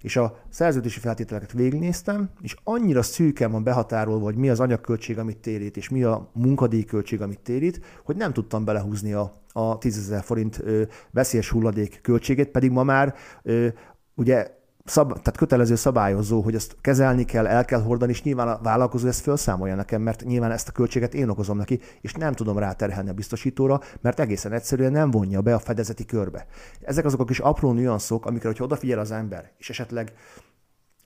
és 0.00 0.16
a 0.16 0.38
szerződési 0.48 1.00
feltételeket 1.00 1.52
végignéztem, 1.52 2.30
és 2.40 2.56
annyira 2.64 3.02
szűken 3.02 3.50
van 3.50 3.62
behatárolva, 3.62 4.24
hogy 4.24 4.36
mi 4.36 4.50
az 4.50 4.60
anyagköltség, 4.60 5.18
amit 5.18 5.36
térít, 5.38 5.76
és 5.76 5.88
mi 5.88 6.02
a 6.02 6.30
munkadíjköltség, 6.32 7.22
amit 7.22 7.40
térít, 7.40 7.80
hogy 8.04 8.16
nem 8.16 8.32
tudtam 8.32 8.64
belehúzni 8.64 9.12
a, 9.12 9.42
a 9.52 9.78
10 9.78 10.14
forint 10.22 10.58
ö, 10.64 10.82
veszélyes 11.10 11.50
hulladék 11.50 12.00
költségét, 12.02 12.48
pedig 12.48 12.70
ma 12.70 12.82
már 12.82 13.14
ö, 13.42 13.68
ugye 14.16 14.54
szab, 14.84 15.08
tehát 15.08 15.36
kötelező 15.36 15.74
szabályozó, 15.74 16.40
hogy 16.40 16.54
ezt 16.54 16.76
kezelni 16.80 17.24
kell, 17.24 17.46
el 17.46 17.64
kell 17.64 17.82
hordani, 17.82 18.12
és 18.12 18.22
nyilván 18.22 18.48
a 18.48 18.58
vállalkozó 18.62 19.08
ezt 19.08 19.20
felszámolja 19.20 19.74
nekem, 19.74 20.02
mert 20.02 20.24
nyilván 20.24 20.50
ezt 20.50 20.68
a 20.68 20.72
költséget 20.72 21.14
én 21.14 21.28
okozom 21.28 21.56
neki, 21.56 21.80
és 22.00 22.12
nem 22.12 22.32
tudom 22.32 22.58
ráterhelni 22.58 23.08
a 23.08 23.12
biztosítóra, 23.12 23.80
mert 24.00 24.20
egészen 24.20 24.52
egyszerűen 24.52 24.92
nem 24.92 25.10
vonja 25.10 25.40
be 25.40 25.54
a 25.54 25.58
fedezeti 25.58 26.04
körbe. 26.04 26.46
Ezek 26.80 27.04
azok 27.04 27.20
a 27.20 27.24
kis 27.24 27.38
apró 27.38 27.72
nüanszok, 27.72 28.26
amikre, 28.26 28.48
hogyha 28.48 28.64
odafigyel 28.64 28.98
az 28.98 29.10
ember, 29.10 29.50
és 29.58 29.70
esetleg 29.70 30.12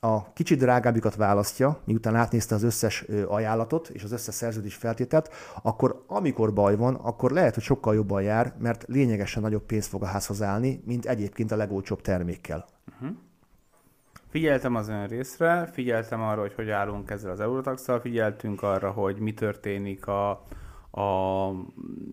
a 0.00 0.32
kicsit 0.32 0.58
drágábbikat 0.58 1.14
választja, 1.14 1.80
miután 1.84 2.14
átnézte 2.14 2.54
az 2.54 2.62
összes 2.62 3.04
ajánlatot 3.26 3.88
és 3.88 4.02
az 4.02 4.12
összes 4.12 4.34
szerződés 4.34 4.74
feltételt, 4.74 5.30
akkor 5.62 6.04
amikor 6.06 6.52
baj 6.52 6.76
van, 6.76 6.94
akkor 6.94 7.30
lehet, 7.30 7.54
hogy 7.54 7.62
sokkal 7.62 7.94
jobban 7.94 8.22
jár, 8.22 8.54
mert 8.58 8.84
lényegesen 8.88 9.42
nagyobb 9.42 9.62
pénzt 9.62 9.88
fog 9.88 10.02
a 10.02 10.06
házhoz 10.06 10.42
állni, 10.42 10.82
mint 10.84 11.06
egyébként 11.06 11.52
a 11.52 11.56
legolcsóbb 11.56 12.00
termékkel. 12.00 12.66
Uh-huh. 12.92 13.16
Figyeltem 14.30 14.74
az 14.74 14.88
ön 14.88 15.06
részre, 15.06 15.70
figyeltem 15.72 16.20
arra, 16.22 16.40
hogy 16.40 16.54
hogy 16.54 16.70
állunk 16.70 17.10
ezzel 17.10 17.30
az 17.30 17.40
Eurotaxal, 17.40 18.00
figyeltünk 18.00 18.62
arra, 18.62 18.90
hogy 18.90 19.18
mi 19.18 19.34
történik 19.34 20.06
a, 20.06 20.30
a 20.90 21.50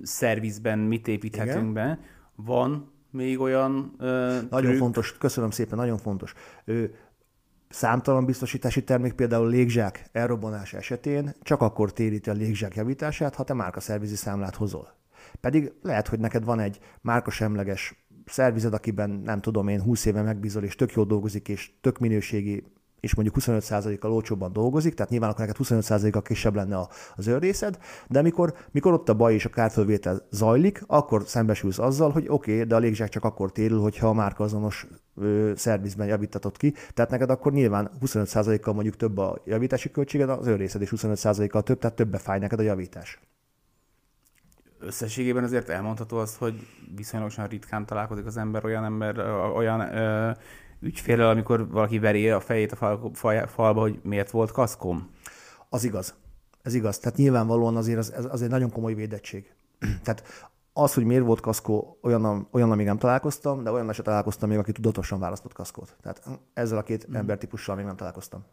szervizben, 0.01 0.79
mit 0.79 1.07
építhetünk 1.07 1.57
Igen? 1.57 1.73
be. 1.73 1.99
Van 2.35 2.91
még 3.11 3.39
olyan 3.39 3.93
ö, 3.99 4.37
Nagyon 4.49 4.49
trükk? 4.49 4.77
fontos, 4.77 5.17
köszönöm 5.17 5.49
szépen, 5.49 5.77
nagyon 5.77 5.97
fontos. 5.97 6.33
Ö, 6.65 6.83
számtalan 7.69 8.25
biztosítási 8.25 8.83
termék, 8.83 9.13
például 9.13 9.49
légzsák 9.49 10.05
elrobbanás 10.11 10.73
esetén 10.73 11.35
csak 11.41 11.61
akkor 11.61 11.93
téríti 11.93 12.29
a 12.29 12.33
légzsák 12.33 12.75
javítását, 12.75 13.35
ha 13.35 13.43
te 13.43 13.53
márka 13.53 13.79
szervizi 13.79 14.15
számlát 14.15 14.55
hozol. 14.55 14.95
Pedig 15.39 15.71
lehet, 15.81 16.07
hogy 16.07 16.19
neked 16.19 16.43
van 16.43 16.59
egy 16.59 16.79
márkasemleges 17.01 18.07
szervized, 18.25 18.73
akiben 18.73 19.09
nem 19.09 19.41
tudom 19.41 19.67
én 19.67 19.81
20 19.81 20.05
éve 20.05 20.21
megbízol, 20.21 20.63
és 20.63 20.75
tök 20.75 20.91
jó 20.91 21.03
dolgozik, 21.03 21.47
és 21.47 21.71
tök 21.81 21.99
minőségi, 21.99 22.63
és 22.99 23.15
mondjuk 23.15 23.37
25%-kal 23.39 24.11
olcsóbban 24.11 24.53
dolgozik, 24.53 24.93
tehát 24.93 25.11
nyilván 25.11 25.29
akkor 25.29 25.45
neked 25.45 25.65
25%-kal 25.65 26.21
kisebb 26.21 26.55
lenne 26.55 26.87
az 27.15 27.27
őrészed, 27.27 27.77
de 28.07 28.21
mikor, 28.21 28.53
mikor 28.71 28.93
ott 28.93 29.09
a 29.09 29.13
baj 29.13 29.33
és 29.33 29.45
a 29.45 29.49
kártölvétel 29.49 30.21
zajlik, 30.29 30.83
akkor 30.87 31.23
szembesülsz 31.25 31.79
azzal, 31.79 32.11
hogy 32.11 32.25
oké, 32.27 32.53
okay, 32.53 32.63
de 32.63 32.75
a 32.75 32.79
légzsák 32.79 33.09
csak 33.09 33.23
akkor 33.23 33.51
térül, 33.51 33.79
hogyha 33.79 34.07
a 34.07 34.13
márka 34.13 34.43
azonos 34.43 34.87
ö, 35.15 35.51
szervizben 35.55 36.07
javítatod 36.07 36.57
ki, 36.57 36.73
tehát 36.93 37.11
neked 37.11 37.29
akkor 37.29 37.51
nyilván 37.51 37.91
25%-kal 38.01 38.73
mondjuk 38.73 38.95
több 38.95 39.17
a 39.17 39.41
javítási 39.45 39.91
költséged, 39.91 40.29
az 40.29 40.47
őrészed 40.47 40.81
is 40.81 40.89
25%-kal 40.95 41.63
több, 41.63 41.79
tehát 41.79 41.95
többe 41.95 42.17
fáj 42.17 42.39
neked 42.39 42.59
a 42.59 42.63
javítás. 42.63 43.19
Összességében 44.79 45.43
azért 45.43 45.69
elmondható 45.69 46.17
az, 46.17 46.35
hogy 46.35 46.67
viszonylag 46.95 47.31
ritkán 47.49 47.85
találkozik 47.85 48.25
az 48.25 48.37
ember 48.37 48.65
olyan 48.65 48.83
ember, 48.83 49.19
olyan 49.55 49.79
ö, 49.79 50.31
ügyfélel, 50.79 51.29
amikor 51.29 51.69
valaki 51.69 51.99
veri 51.99 52.29
a 52.29 52.39
fejét 52.39 52.71
a 52.71 52.75
fal, 52.75 53.11
fal, 53.13 53.47
falba, 53.47 53.81
hogy 53.81 53.99
miért 54.03 54.31
volt 54.31 54.51
kaszkom? 54.51 55.09
Az 55.69 55.83
igaz. 55.83 56.15
Ez 56.61 56.73
igaz. 56.73 56.99
Tehát 56.99 57.17
nyilvánvalóan 57.17 57.75
azért 57.75 57.97
az, 57.97 58.27
az 58.29 58.41
egy 58.41 58.49
nagyon 58.49 58.71
komoly 58.71 58.93
védettség. 58.93 59.53
Tehát 60.03 60.23
az, 60.73 60.93
hogy 60.93 61.03
miért 61.03 61.23
volt 61.23 61.39
kaszkó, 61.39 61.97
olyan, 62.01 62.47
olyan 62.51 62.69
még 62.69 62.85
nem 62.85 62.97
találkoztam, 62.97 63.63
de 63.63 63.71
olyan 63.71 63.93
se 63.93 64.01
találkoztam 64.01 64.49
még, 64.49 64.57
aki 64.57 64.71
tudatosan 64.71 65.19
választott 65.19 65.53
kaszkót. 65.53 65.95
Tehát 66.01 66.21
ezzel 66.53 66.77
a 66.77 66.83
két 66.83 67.09
mm. 67.09 67.15
embertípussal 67.15 67.75
még 67.75 67.85
nem 67.85 67.95
találkoztam. 67.95 68.45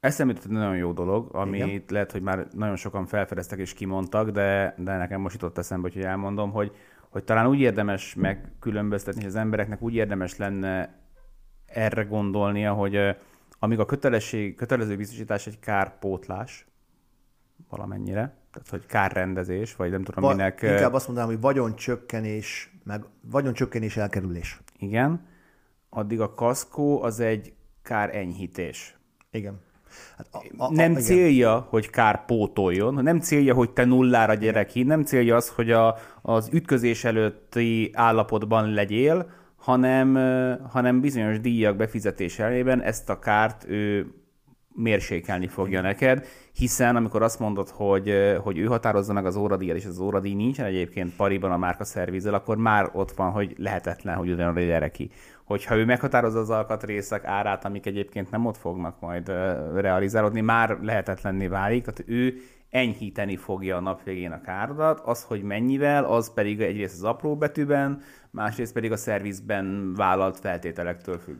Eszembe 0.00 0.32
jutott 0.32 0.50
egy 0.50 0.56
nagyon 0.56 0.76
jó 0.76 0.92
dolog, 0.92 1.34
amit 1.34 1.54
Igen. 1.54 1.82
lehet, 1.88 2.12
hogy 2.12 2.22
már 2.22 2.46
nagyon 2.52 2.76
sokan 2.76 3.06
felfedeztek 3.06 3.58
és 3.58 3.72
kimondtak, 3.72 4.30
de, 4.30 4.74
de 4.78 4.96
nekem 4.96 5.20
most 5.20 5.34
jutott 5.34 5.58
eszembe, 5.58 5.90
hogy 5.92 6.02
elmondom, 6.02 6.50
hogy, 6.50 6.72
hogy 7.08 7.24
talán 7.24 7.46
úgy 7.46 7.60
érdemes 7.60 8.14
megkülönböztetni, 8.14 9.20
hogy 9.20 9.30
az 9.30 9.36
embereknek 9.36 9.82
úgy 9.82 9.94
érdemes 9.94 10.36
lenne 10.36 11.03
erre 11.74 12.02
gondolnia, 12.02 12.72
hogy 12.72 13.16
amíg 13.58 13.78
a 13.78 13.84
kötelesség, 13.84 14.54
kötelező 14.54 14.96
biztosítás 14.96 15.46
egy 15.46 15.58
kárpótlás, 15.58 16.66
valamennyire, 17.68 18.36
tehát 18.52 18.68
hogy 18.70 18.86
kárrendezés, 18.86 19.76
vagy 19.76 19.90
nem 19.90 20.02
tudom 20.02 20.24
Va- 20.24 20.36
minek... 20.36 20.62
Inkább 20.62 20.92
azt 20.92 21.06
mondanám, 21.06 21.30
hogy 21.30 21.40
vagyoncsökkenés, 21.40 22.74
meg 22.84 23.04
vagyoncsökkenés 23.20 23.96
elkerülés. 23.96 24.60
Igen, 24.78 25.26
addig 25.88 26.20
a 26.20 26.34
kaszkó 26.34 27.02
az 27.02 27.20
egy 27.20 27.52
kárenyhítés. 27.82 28.96
Igen. 29.30 29.60
Hát 30.16 30.26
a, 30.30 30.38
a, 30.56 30.72
nem 30.72 30.90
igen. 30.90 31.02
célja, 31.02 31.66
hogy 31.68 31.90
kár 31.90 32.24
pótoljon, 32.24 32.94
nem 32.94 33.20
célja, 33.20 33.54
hogy 33.54 33.70
te 33.70 33.84
nullára 33.84 34.34
gyere 34.34 34.64
ki, 34.64 34.82
nem 34.82 35.02
célja 35.02 35.36
az, 35.36 35.48
hogy 35.48 35.70
a, 35.70 35.96
az 36.22 36.48
ütközés 36.52 37.04
előtti 37.04 37.90
állapotban 37.92 38.72
legyél, 38.72 39.30
hanem, 39.64 40.14
hanem 40.68 41.00
bizonyos 41.00 41.40
díjak 41.40 41.76
befizetése 41.76 42.44
elében 42.44 42.82
ezt 42.82 43.10
a 43.10 43.18
kárt 43.18 43.64
ő 43.68 44.06
mérsékelni 44.74 45.46
fogja 45.46 45.80
neked, 45.80 46.26
hiszen 46.52 46.96
amikor 46.96 47.22
azt 47.22 47.38
mondod, 47.38 47.68
hogy, 47.68 48.36
hogy 48.42 48.58
ő 48.58 48.64
határozza 48.64 49.12
meg 49.12 49.26
az 49.26 49.36
óradíjat, 49.36 49.76
és 49.76 49.84
az 49.84 49.98
óradíj 49.98 50.34
nincsen 50.34 50.66
egyébként 50.66 51.16
pariban 51.16 51.52
a 51.52 51.56
márka 51.56 51.84
szervizel, 51.84 52.34
akkor 52.34 52.56
már 52.56 52.90
ott 52.92 53.12
van, 53.12 53.30
hogy 53.30 53.54
lehetetlen, 53.58 54.16
hogy 54.16 54.30
ugyanarra 54.30 54.60
gyere 54.60 54.90
ki. 54.90 55.10
Hogyha 55.44 55.76
ő 55.76 55.84
meghatározza 55.84 56.38
az 56.38 56.50
alkatrészek 56.50 57.24
árát, 57.24 57.64
amik 57.64 57.86
egyébként 57.86 58.30
nem 58.30 58.46
ott 58.46 58.56
fognak 58.56 59.00
majd 59.00 59.28
realizálódni, 59.74 60.40
már 60.40 60.78
lehetetlenné 60.82 61.46
válik, 61.46 61.84
tehát 61.84 62.04
ő 62.06 62.34
enyhíteni 62.74 63.36
fogja 63.36 63.76
a 63.76 63.80
nap 63.80 64.02
végén 64.02 64.32
a 64.32 64.40
károdat, 64.40 65.00
az, 65.00 65.22
hogy 65.22 65.42
mennyivel, 65.42 66.04
az 66.04 66.32
pedig 66.32 66.60
egyrészt 66.60 66.94
az 66.94 67.02
apró 67.02 67.36
betűben, 67.36 68.00
másrészt 68.30 68.72
pedig 68.72 68.92
a 68.92 68.96
szervizben 68.96 69.94
vállalt 69.96 70.38
feltételektől 70.38 71.18
függ. 71.18 71.36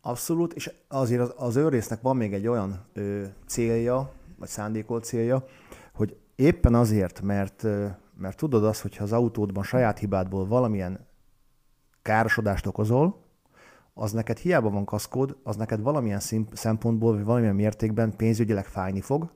Abszolút, 0.00 0.52
és 0.52 0.70
azért 0.88 1.20
az, 1.20 1.34
az 1.36 1.56
őrésznek 1.56 2.00
van 2.00 2.16
még 2.16 2.32
egy 2.32 2.46
olyan 2.46 2.86
ö, 2.92 3.22
célja, 3.46 4.12
vagy 4.38 4.48
szándékolt 4.48 5.04
célja, 5.04 5.44
hogy 5.94 6.16
éppen 6.34 6.74
azért, 6.74 7.20
mert, 7.20 7.64
ö, 7.64 7.86
mert 8.18 8.36
tudod 8.36 8.64
azt, 8.64 8.82
hogyha 8.82 9.04
az 9.04 9.12
autódban 9.12 9.64
saját 9.64 9.98
hibádból 9.98 10.46
valamilyen 10.46 11.06
károsodást 12.02 12.66
okozol, 12.66 13.22
az 13.94 14.12
neked 14.12 14.38
hiába 14.38 14.70
van 14.70 14.84
kaszkód, 14.84 15.36
az 15.42 15.56
neked 15.56 15.80
valamilyen 15.80 16.20
szempontból, 16.52 17.14
vagy 17.14 17.24
valamilyen 17.24 17.54
mértékben 17.54 18.16
pénzügyileg 18.16 18.64
fájni 18.64 19.00
fog. 19.00 19.30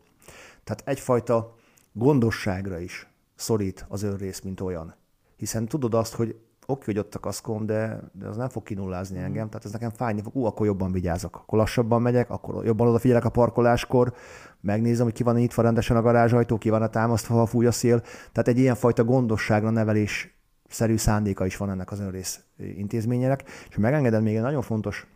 Tehát 0.66 0.82
egyfajta 0.84 1.54
gondosságra 1.92 2.78
is 2.78 3.06
szorít 3.34 3.84
az 3.88 4.02
önrész, 4.02 4.40
mint 4.40 4.60
olyan. 4.60 4.94
Hiszen 5.36 5.66
tudod 5.66 5.94
azt, 5.94 6.14
hogy 6.14 6.36
oké, 6.66 6.84
hogy 6.84 6.98
ott 6.98 7.14
a 7.14 7.18
kaszkóm, 7.18 7.66
de, 7.66 8.00
de 8.12 8.26
az 8.26 8.36
nem 8.36 8.48
fog 8.48 8.62
kinullázni 8.62 9.18
engem, 9.18 9.48
tehát 9.48 9.64
ez 9.64 9.72
nekem 9.72 9.90
fájni 9.90 10.22
fog, 10.22 10.36
ú, 10.36 10.44
akkor 10.44 10.66
jobban 10.66 10.92
vigyázok, 10.92 11.36
akkor 11.36 11.58
lassabban 11.58 12.02
megyek, 12.02 12.30
akkor 12.30 12.64
jobban 12.64 12.88
odafigyelek 12.88 13.24
a 13.24 13.28
parkoláskor, 13.28 14.14
megnézem, 14.60 15.04
hogy 15.04 15.14
ki 15.14 15.22
van 15.22 15.34
nyitva 15.34 15.62
rendesen 15.62 15.96
a 15.96 16.02
garázsajtó, 16.02 16.58
ki 16.58 16.70
van 16.70 16.82
a 16.82 16.88
támasztva, 16.88 17.34
ha 17.34 17.46
fúj 17.46 17.66
a 17.66 17.72
szél. 17.72 18.00
Tehát 18.00 18.48
egy 18.48 18.58
ilyenfajta 18.58 19.04
gondosságra 19.04 19.70
nevelés 19.70 20.38
szerű 20.68 20.96
szándéka 20.96 21.46
is 21.46 21.56
van 21.56 21.70
ennek 21.70 21.90
az 21.90 22.00
önrész 22.00 22.40
intézményének. 22.56 23.44
És 23.68 23.74
ha 23.74 23.80
megengeded 23.80 24.22
még 24.22 24.36
egy 24.36 24.42
nagyon 24.42 24.62
fontos 24.62 25.06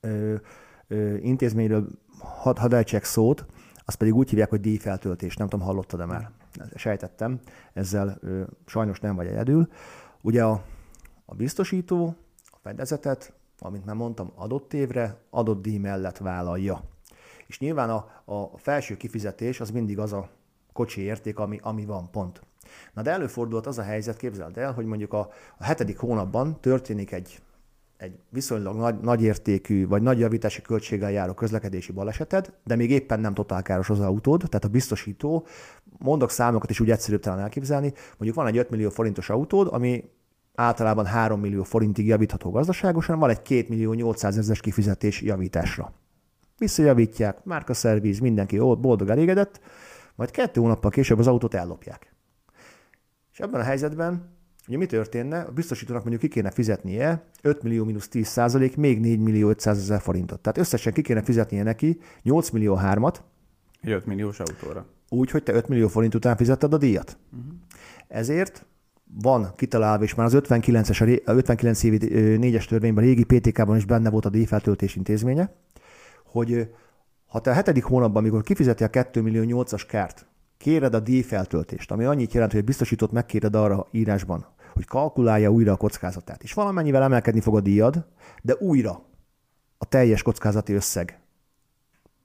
ö, 0.00 0.34
ö, 0.88 1.16
intézményről 1.16 1.88
had, 2.18 2.58
hadd 2.58 2.74
ejtsek 2.74 3.04
szót, 3.04 3.46
azt 3.84 3.96
pedig 3.96 4.14
úgy 4.14 4.28
hívják, 4.28 4.50
hogy 4.50 4.60
díjfeltöltés. 4.60 5.36
Nem 5.36 5.48
tudom, 5.48 5.66
hallottad-e 5.66 6.04
már? 6.04 6.30
Sejtettem. 6.74 7.40
Ezzel 7.72 8.18
ö, 8.20 8.42
sajnos 8.66 9.00
nem 9.00 9.16
vagy 9.16 9.26
egyedül. 9.26 9.68
Ugye 10.20 10.44
a, 10.44 10.62
a 11.24 11.34
biztosító 11.34 12.16
a 12.50 12.58
fedezetet, 12.62 13.32
amint 13.58 13.84
már 13.84 13.94
mondtam, 13.94 14.32
adott 14.34 14.72
évre, 14.72 15.16
adott 15.30 15.62
díj 15.62 15.78
mellett 15.78 16.18
vállalja. 16.18 16.82
És 17.46 17.58
nyilván 17.58 17.90
a, 17.90 18.22
a 18.24 18.58
felső 18.58 18.96
kifizetés 18.96 19.60
az 19.60 19.70
mindig 19.70 19.98
az 19.98 20.12
a 20.12 20.28
kocsi 20.72 21.00
érték, 21.00 21.38
ami, 21.38 21.58
ami 21.62 21.84
van, 21.84 22.10
pont. 22.10 22.42
Na 22.92 23.02
de 23.02 23.10
előfordult 23.10 23.66
az 23.66 23.78
a 23.78 23.82
helyzet, 23.82 24.16
képzeld 24.16 24.58
el, 24.58 24.72
hogy 24.72 24.84
mondjuk 24.84 25.12
a, 25.12 25.30
a 25.58 25.64
hetedik 25.64 25.98
hónapban 25.98 26.60
történik 26.60 27.12
egy, 27.12 27.42
egy 28.02 28.18
viszonylag 28.28 28.76
nagy, 28.76 29.00
nagy 29.00 29.22
értékű 29.22 29.86
vagy 29.86 30.02
nagy 30.02 30.18
javítási 30.18 30.62
költséggel 30.62 31.10
járó 31.10 31.32
közlekedési 31.32 31.92
baleseted, 31.92 32.52
de 32.64 32.76
még 32.76 32.90
éppen 32.90 33.20
nem 33.20 33.34
totálkáros 33.34 33.90
az 33.90 34.00
autód, 34.00 34.38
tehát 34.38 34.64
a 34.64 34.68
biztosító, 34.68 35.46
mondok 35.98 36.30
számokat 36.30 36.70
is 36.70 36.80
úgy 36.80 36.90
egyszerűbb 36.90 37.20
talán 37.20 37.38
elképzelni, 37.38 37.92
mondjuk 38.08 38.34
van 38.34 38.46
egy 38.46 38.56
5 38.56 38.70
millió 38.70 38.90
forintos 38.90 39.30
autód, 39.30 39.68
ami 39.70 40.10
általában 40.54 41.06
3 41.06 41.40
millió 41.40 41.62
forintig 41.62 42.06
javítható 42.06 42.50
gazdaságosan, 42.50 43.18
van 43.18 43.30
egy 43.30 43.42
2 43.42 43.64
millió 43.68 43.92
800 43.92 44.38
ezeres 44.38 44.60
kifizetés 44.60 45.22
javításra. 45.22 45.92
Visszajavítják, 46.58 47.44
márka 47.44 47.74
szerviz, 47.74 48.18
mindenki 48.18 48.58
boldog, 48.58 49.08
elégedett, 49.08 49.60
majd 50.14 50.30
kettő 50.30 50.60
hónappal 50.60 50.90
később 50.90 51.18
az 51.18 51.26
autót 51.26 51.54
ellopják. 51.54 52.14
És 53.32 53.40
ebben 53.40 53.60
a 53.60 53.64
helyzetben 53.64 54.40
Ugye 54.68 54.76
mi 54.76 54.86
történne? 54.86 55.40
A 55.40 55.50
biztosítónak 55.52 56.00
mondjuk 56.02 56.22
ki 56.22 56.28
kéne 56.28 56.50
fizetnie 56.50 57.24
5 57.42 57.62
millió 57.62 57.84
mínusz 57.84 58.08
10 58.08 58.26
százalék, 58.26 58.76
még 58.76 59.00
4 59.00 59.18
millió 59.20 59.48
500 59.48 59.78
ezer 59.78 60.00
forintot. 60.00 60.40
Tehát 60.40 60.58
összesen 60.58 60.92
ki 60.92 61.02
kéne 61.02 61.22
fizetnie 61.22 61.62
neki 61.62 61.98
8 62.22 62.50
millió 62.50 62.78
3-at, 62.82 63.14
Egy 63.80 63.90
5 63.90 64.06
milliós 64.06 64.40
autóra. 64.40 64.86
úgy, 65.08 65.30
hogy 65.30 65.42
te 65.42 65.52
5 65.54 65.68
millió 65.68 65.88
forint 65.88 66.14
után 66.14 66.36
fizetted 66.36 66.74
a 66.74 66.78
díjat. 66.78 67.16
Uh-huh. 67.32 67.52
Ezért 68.08 68.66
van 69.22 69.52
kitalálva, 69.56 70.04
és 70.04 70.14
már 70.14 70.26
az 70.26 70.36
59-es, 70.36 71.00
a 71.00 71.04
ré- 71.04 71.28
a 71.28 71.32
59 71.32 71.82
évi 71.82 72.12
ö, 72.12 72.36
négyes 72.36 72.66
törvényben, 72.66 73.04
a 73.04 73.06
régi 73.06 73.24
PTK-ban 73.24 73.76
is 73.76 73.84
benne 73.84 74.10
volt 74.10 74.24
a 74.24 74.28
díjfeltöltés 74.28 74.96
intézménye, 74.96 75.54
hogy 76.24 76.68
ha 77.26 77.40
te 77.40 77.50
a 77.50 77.54
hetedik 77.54 77.84
hónapban, 77.84 78.22
amikor 78.22 78.42
kifizeti 78.42 78.84
a 78.84 78.88
2 78.88 79.20
millió 79.20 79.64
8-as 79.64 79.82
kárt, 79.88 80.26
kéred 80.62 80.94
a 80.94 81.00
díjfeltöltést, 81.00 81.90
ami 81.90 82.04
annyit 82.04 82.32
jelent, 82.32 82.52
hogy 82.52 82.60
a 82.60 82.64
biztosítót 82.64 83.12
megkéred 83.12 83.54
arra 83.54 83.86
írásban, 83.90 84.46
hogy 84.74 84.86
kalkulálja 84.86 85.50
újra 85.50 85.72
a 85.72 85.76
kockázatát, 85.76 86.42
és 86.42 86.52
valamennyivel 86.52 87.02
emelkedni 87.02 87.40
fog 87.40 87.56
a 87.56 87.60
díjad, 87.60 88.06
de 88.42 88.54
újra 88.58 89.02
a 89.78 89.84
teljes 89.84 90.22
kockázati 90.22 90.72
összeg 90.72 91.20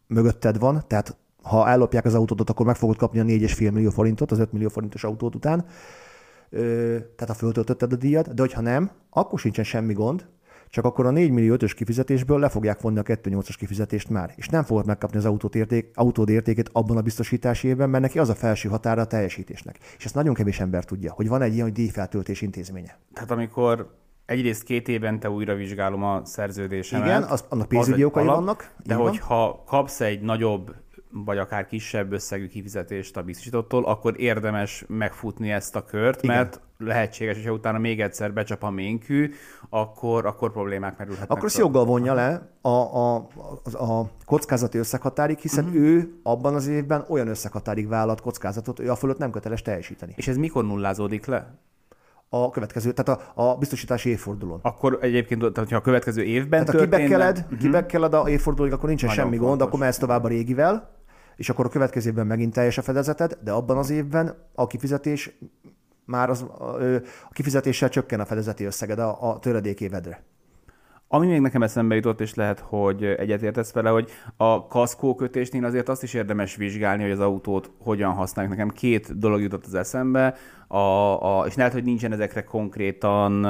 mögötted 0.07 0.59
van, 0.59 0.83
tehát 0.87 1.17
ha 1.41 1.67
ellopják 1.69 2.05
az 2.05 2.13
autót, 2.13 2.49
akkor 2.49 2.65
meg 2.65 2.75
fogod 2.75 2.97
kapni 2.97 3.19
a 3.19 3.23
4,5 3.23 3.71
millió 3.71 3.89
forintot 3.89 4.31
az 4.31 4.39
5 4.39 4.51
millió 4.51 4.67
forintos 4.67 5.03
autót 5.03 5.35
után, 5.35 5.65
Ö, 6.49 6.59
tehát 7.15 7.27
ha 7.27 7.33
föltöltötted 7.33 7.93
a 7.93 7.95
díjat, 7.95 8.33
de 8.33 8.41
hogyha 8.41 8.61
nem, 8.61 8.91
akkor 9.09 9.39
sincsen 9.39 9.63
semmi 9.63 9.93
gond, 9.93 10.27
csak 10.69 10.85
akkor 10.85 11.05
a 11.05 11.11
4 11.11 11.31
millió 11.31 11.55
5-ös 11.55 11.71
kifizetésből 11.75 12.39
le 12.39 12.49
fogják 12.49 12.81
vonni 12.81 12.99
a 12.99 13.03
2,8-as 13.03 13.55
kifizetést 13.57 14.09
már, 14.09 14.33
és 14.35 14.47
nem 14.47 14.63
fogod 14.63 14.85
megkapni 14.85 15.17
az 15.17 15.25
autót 15.25 15.55
érték, 15.55 15.91
autód 15.93 16.29
értékét 16.29 16.69
abban 16.73 16.97
a 16.97 17.01
biztosítási 17.01 17.67
évben, 17.67 17.89
mert 17.89 18.03
neki 18.03 18.19
az 18.19 18.29
a 18.29 18.35
felső 18.35 18.69
határa 18.69 19.01
a 19.01 19.05
teljesítésnek. 19.05 19.77
És 19.97 20.05
ezt 20.05 20.15
nagyon 20.15 20.33
kevés 20.33 20.59
ember 20.59 20.85
tudja, 20.85 21.11
hogy 21.11 21.27
van 21.27 21.41
egy 21.41 21.53
ilyen 21.53 21.65
hogy 21.65 21.73
díjfeltöltés 21.73 22.41
intézménye. 22.41 22.99
Tehát 23.13 23.31
amikor 23.31 23.95
egyrészt 24.25 24.63
két 24.63 24.87
évente 24.87 25.29
újra 25.29 25.55
vizsgálom 25.55 26.03
a 26.03 26.21
szerződésemet. 26.25 27.05
Igen, 27.05 27.23
az, 27.23 27.45
annak 27.49 27.67
pénzügyi 27.67 28.03
okai 28.03 28.25
vannak. 28.25 28.71
De 28.83 28.93
hogyha 28.93 29.63
kapsz 29.65 30.01
egy 30.01 30.21
nagyobb 30.21 30.75
vagy 31.11 31.37
akár 31.37 31.67
kisebb 31.67 32.11
összegű 32.11 32.47
kifizetést 32.47 33.17
a 33.17 33.23
biztosítottól, 33.23 33.85
akkor 33.85 34.19
érdemes 34.19 34.85
megfutni 34.87 35.51
ezt 35.51 35.75
a 35.75 35.83
kört, 35.83 36.23
Igen. 36.23 36.35
mert 36.35 36.61
lehetséges, 36.77 37.35
hogyha 37.35 37.51
utána 37.51 37.77
még 37.77 38.01
egyszer 38.01 38.33
becsap 38.33 38.63
a 38.63 38.69
ménkű, 38.69 39.33
akkor, 39.69 40.25
akkor 40.25 40.51
problémák 40.51 40.97
merülhetnek. 40.97 41.31
Akkor 41.31 41.45
ezt 41.45 41.57
joggal 41.57 41.85
vonja 41.85 42.13
le 42.13 42.49
a, 42.61 42.69
a, 42.69 43.15
a, 43.15 43.83
a 43.83 44.09
kockázati 44.25 44.77
összeghatárig, 44.77 45.37
hiszen 45.37 45.65
uh-huh. 45.65 45.81
ő 45.81 46.19
abban 46.23 46.55
az 46.55 46.67
évben 46.67 47.05
olyan 47.09 47.27
összeghatárig 47.27 47.87
vállalt 47.87 48.21
kockázatot, 48.21 48.79
ő 48.79 48.91
a 48.91 48.95
fölött 48.95 49.17
nem 49.17 49.31
köteles 49.31 49.61
teljesíteni. 49.61 50.13
És 50.15 50.27
ez 50.27 50.37
mikor 50.37 50.65
nullázódik 50.65 51.25
le? 51.25 51.55
A 52.29 52.49
következő, 52.49 52.91
tehát 52.91 53.21
a, 53.35 53.43
a 53.43 53.57
biztosítási 53.57 54.09
évfordulón. 54.09 54.59
Akkor 54.61 54.97
egyébként, 55.01 55.39
tehát, 55.39 55.57
hogyha 55.57 55.75
a 55.75 55.81
következő 55.81 56.23
évben 56.23 56.49
Tehát 56.49 56.67
ha 56.67 56.71
történne... 56.71 57.03
kibekkeled, 57.03 57.37
uh-huh. 57.37 57.59
kibekkeled 57.59 58.13
a 58.13 58.29
évfordulóig, 58.29 58.73
akkor 58.73 58.87
nincsen 58.89 59.09
Nagyon 59.09 59.23
semmi 59.23 59.37
gond, 59.37 59.49
fontos. 59.49 59.67
akkor 59.67 59.79
mehetsz 59.79 59.97
tovább 59.97 60.23
a 60.23 60.27
régivel, 60.27 60.96
és 61.37 61.49
akkor 61.49 61.65
a 61.65 61.69
következő 61.69 62.09
évben 62.09 62.27
megint 62.27 62.53
teljes 62.53 62.77
a 62.77 62.81
fedezeted, 62.81 63.37
de 63.43 63.51
abban 63.51 63.77
az 63.77 63.89
évben 63.89 64.35
a 64.53 64.67
kifizetés 64.67 65.37
már 66.05 66.29
az, 66.29 66.41
a, 66.41 66.77
kifizetéssel 67.31 67.89
csökken 67.89 68.19
a 68.19 68.25
fedezeti 68.25 68.63
összeged 68.63 68.99
a, 68.99 69.29
a 69.29 69.39
töredék 69.39 69.81
évedre. 69.81 70.23
Ami 71.09 71.27
még 71.27 71.41
nekem 71.41 71.63
eszembe 71.63 71.95
jutott, 71.95 72.21
és 72.21 72.33
lehet, 72.33 72.59
hogy 72.59 73.03
egyetértesz 73.03 73.71
vele, 73.71 73.89
hogy 73.89 74.09
a 74.37 74.67
kaszkó 74.67 75.15
kötésnél 75.15 75.65
azért 75.65 75.89
azt 75.89 76.03
is 76.03 76.13
érdemes 76.13 76.55
vizsgálni, 76.55 77.01
hogy 77.03 77.11
az 77.11 77.19
autót 77.19 77.71
hogyan 77.79 78.13
használjuk. 78.13 78.53
Nekem 78.55 78.69
két 78.69 79.19
dolog 79.19 79.41
jutott 79.41 79.65
az 79.65 79.73
eszembe, 79.73 80.35
a, 80.67 80.77
a, 81.39 81.45
és 81.47 81.55
lehet, 81.55 81.73
hogy 81.73 81.83
nincsen 81.83 82.11
ezekre 82.11 82.43
konkrétan 82.43 83.45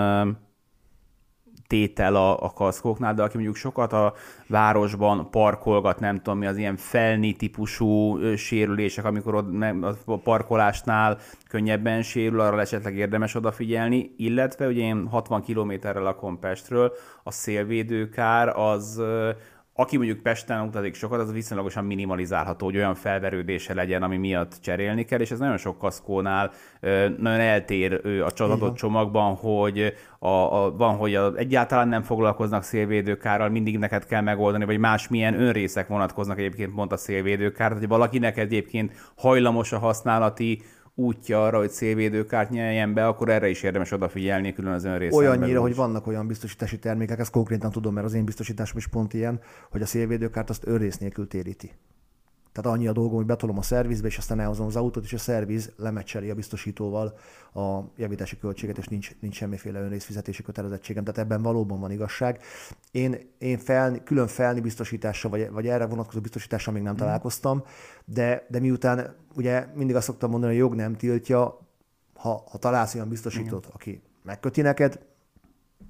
tétel 1.68 2.16
a, 2.16 2.44
a 2.44 2.52
kaszkóknál, 2.54 3.14
de 3.14 3.24
aki 3.24 3.34
mondjuk 3.34 3.56
sokat 3.56 3.94
a 3.94 4.14
városban 4.48 5.30
parkolgat, 5.30 6.00
nem 6.00 6.18
tudom 6.18 6.38
mi, 6.38 6.46
az 6.46 6.58
ilyen 6.58 6.76
felni 6.76 7.34
típusú 7.34 8.20
sérülések, 8.36 9.06
amikor 9.06 9.36
ott 9.36 9.64
a 10.06 10.18
parkolásnál 10.18 11.18
könnyebben 11.50 12.02
sérül, 12.02 12.40
arra 12.40 12.62
esetleg 12.62 12.96
érdemes 12.96 13.36
odafigyelni, 13.36 14.14
illetve 14.18 14.68
ugye 14.68 14.82
én 14.82 15.08
60 15.08 15.42
kilométerrel 15.42 16.04
lakom 16.04 16.40
Pestről, 16.40 16.92
a 17.24 17.32
szélvédőkár 17.32 18.48
az 18.48 19.02
aki 19.80 19.98
mondjuk 19.98 20.20
Pesten 20.20 20.68
utazik 20.68 20.96
sokat, 20.96 21.20
az 21.20 21.34
viszonylagosan 21.34 21.86
minimalizálható, 21.86 22.66
hogy 22.66 22.76
olyan 22.76 22.96
felverődése 22.96 23.74
legyen, 23.74 24.04
ami 24.04 24.18
miatt 24.18 24.58
cserélni 24.62 25.06
kell, 25.06 25.20
és 25.20 25.32
ez 25.32 25.40
nagyon 25.40 25.58
sok 25.58 25.78
kaszkónál 25.78 26.52
nagyon 27.18 27.40
eltér 27.40 28.02
a 28.04 28.44
adott 28.44 28.76
csomagban, 28.76 29.36
hogy 29.36 29.94
a, 30.20 30.28
a, 30.28 30.76
van, 30.78 30.96
hogy 30.96 31.16
a, 31.16 31.36
egyáltalán 31.36 31.88
nem 31.88 32.02
foglalkoznak 32.02 32.64
szélvédőkárral, 32.64 33.50
mindig 33.50 33.78
neked 33.78 34.06
kell 34.06 34.22
megoldani, 34.22 34.66
vagy 34.66 34.78
másmilyen 34.78 35.42
önrészek 35.42 35.88
vonatkoznak 35.88 36.38
egyébként 36.38 36.74
pont 36.74 36.92
a 36.92 36.98
szélvédőkár, 36.98 37.68
tehát 37.68 37.78
hogy 37.78 37.88
valakinek 37.88 38.38
egyébként 38.38 38.92
hajlamos 39.16 39.72
a 39.72 39.80
használati 39.80 40.62
útja 41.00 41.44
arra, 41.44 41.58
hogy 41.58 41.70
szélvédőkárt 41.70 42.50
nyeljen 42.50 42.94
be, 42.94 43.08
akkor 43.08 43.30
erre 43.30 43.50
is 43.50 43.64
érdemes 43.64 43.92
odafigyelni 43.92 44.54
külön 44.54 44.74
az 44.74 44.84
önrészen 44.84 45.20
Olyannyira, 45.20 45.46
belül 45.46 45.62
hogy 45.62 45.76
vannak 45.76 46.08
olyan 46.08 46.28
biztosítási 46.28 46.80
termékek, 46.80 47.20
ezt 47.20 47.32
konkrétan 47.32 47.72
tudom, 47.72 47.94
mert 47.94 48.06
az 48.06 48.14
én 48.14 48.26
biztosításom 48.26 48.78
is 48.78 48.88
pont 48.88 49.14
ilyen, 49.14 49.40
hogy 49.72 49.82
a 49.82 49.86
szélvédőkárt 49.86 50.50
azt 50.50 50.68
önrész 50.68 50.98
nélkül 50.98 51.28
téríti. 51.28 51.72
Tehát 52.58 52.78
annyi 52.78 52.88
a 52.88 52.92
dolgom, 52.92 53.16
hogy 53.16 53.26
betolom 53.26 53.58
a 53.58 53.62
szervizbe, 53.62 54.08
és 54.08 54.18
aztán 54.18 54.40
elhozom 54.40 54.66
az 54.66 54.76
autót, 54.76 55.04
és 55.04 55.14
a 55.14 55.18
szerviz 55.18 55.72
lemecseli 55.76 56.30
a 56.30 56.36
biztosítóval 56.36 57.18
a 57.54 57.80
javítási 57.96 58.38
költséget, 58.38 58.78
és 58.78 58.88
nincs, 58.88 59.12
nincs 59.20 59.36
semmiféle 59.36 59.80
önrészfizetési 59.80 60.44
kötelezettségem. 60.44 61.04
Tehát 61.04 61.20
ebben 61.20 61.42
valóban 61.42 61.80
van 61.80 61.92
igazság. 61.92 62.40
Én, 62.92 63.18
én 63.38 63.58
felni, 63.58 64.04
külön 64.04 64.28
felni 64.28 64.60
biztosítással, 64.60 65.32
vagy, 65.32 65.50
vagy 65.52 65.68
erre 65.68 65.86
vonatkozó 65.86 66.20
biztosítással 66.22 66.74
még 66.74 66.84
nem 66.84 66.94
Mhm. 66.94 67.02
találkoztam, 67.02 67.64
de, 68.06 68.46
de 68.50 68.60
miután 68.60 69.16
ugye 69.36 69.66
mindig 69.76 69.96
azt 69.96 70.06
szoktam 70.06 70.30
mondani, 70.30 70.52
hogy 70.52 70.62
a 70.62 70.66
jog 70.66 70.76
nem 70.76 70.96
tiltja, 70.96 71.60
ha, 72.14 72.44
ha 72.50 72.58
találsz 72.58 72.96
olyan 72.96 73.10
biztosítót, 73.10 73.66
aki 73.66 74.02
megköti 74.24 74.62
neked, 74.62 75.00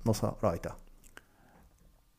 nosza 0.03 0.37
rajta. 0.39 0.77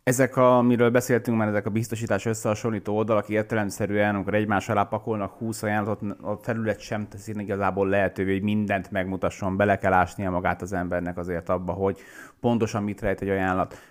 Ezek, 0.08 0.36
a, 0.36 0.56
amiről 0.56 0.90
beszéltünk 0.90 1.38
már, 1.38 1.48
ezek 1.48 1.66
a 1.66 1.70
biztosítás 1.70 2.26
összehasonlító 2.26 2.96
oldalak 2.96 3.28
értelemszerűen, 3.28 4.14
amikor 4.14 4.34
egymás 4.34 4.68
alá 4.68 4.82
pakolnak 4.82 5.32
20 5.32 5.62
ajánlatot, 5.62 6.16
a 6.20 6.36
felület 6.36 6.80
sem 6.80 7.08
teszi 7.08 7.32
igazából 7.36 7.88
lehetővé, 7.88 8.32
hogy 8.32 8.42
mindent 8.42 8.90
megmutasson, 8.90 9.56
bele 9.56 9.78
kell 9.78 9.92
ásnia 9.92 10.30
magát 10.30 10.62
az 10.62 10.72
embernek 10.72 11.18
azért 11.18 11.48
abba, 11.48 11.72
hogy 11.72 11.98
pontosan 12.40 12.82
mit 12.82 13.00
rejt 13.00 13.20
egy 13.20 13.28
ajánlat. 13.28 13.82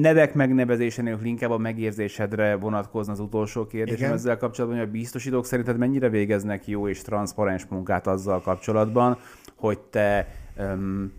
Nevek 0.00 0.34
megnevezése 0.34 1.02
nélkül 1.02 1.26
inkább 1.26 1.50
a 1.50 1.58
megérzésedre 1.58 2.54
vonatkozna 2.54 3.12
az 3.12 3.20
utolsó 3.20 3.66
kérdésem 3.66 3.98
Igen. 3.98 4.12
ezzel 4.12 4.36
kapcsolatban, 4.36 4.78
hogy 4.78 4.88
a 4.88 4.90
biztosítók 4.90 5.46
szerinted 5.46 5.78
mennyire 5.78 6.08
végeznek 6.08 6.66
jó 6.66 6.88
és 6.88 7.02
transzparens 7.02 7.66
munkát 7.66 8.06
azzal 8.06 8.40
kapcsolatban, 8.40 9.18
hogy 9.54 9.78
te 9.78 10.28
öm, 10.56 11.12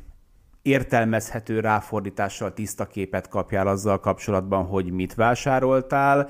értelmezhető 0.69 1.59
ráfordítással 1.59 2.53
tiszta 2.53 2.85
képet 2.85 3.27
kapjál 3.27 3.67
azzal 3.67 3.99
kapcsolatban, 3.99 4.65
hogy 4.65 4.91
mit 4.91 5.13
vásároltál. 5.15 6.29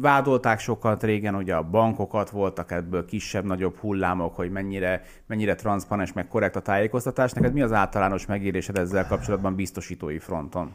Vádolták 0.00 0.58
sokat 0.58 1.02
régen, 1.02 1.34
hogy 1.34 1.50
a 1.50 1.62
bankokat 1.62 2.30
voltak 2.30 2.70
ebből 2.70 3.04
kisebb-nagyobb 3.04 3.76
hullámok, 3.76 4.34
hogy 4.34 4.50
mennyire, 4.50 5.02
mennyire 5.26 5.54
transzparens, 5.54 6.12
meg 6.12 6.28
korrekt 6.28 6.56
a 6.56 6.60
tájékoztatás. 6.60 7.32
Neked 7.32 7.52
mi 7.52 7.62
az 7.62 7.72
általános 7.72 8.26
megérésed 8.26 8.76
ezzel 8.76 9.06
kapcsolatban 9.06 9.54
biztosítói 9.54 10.18
fronton? 10.18 10.72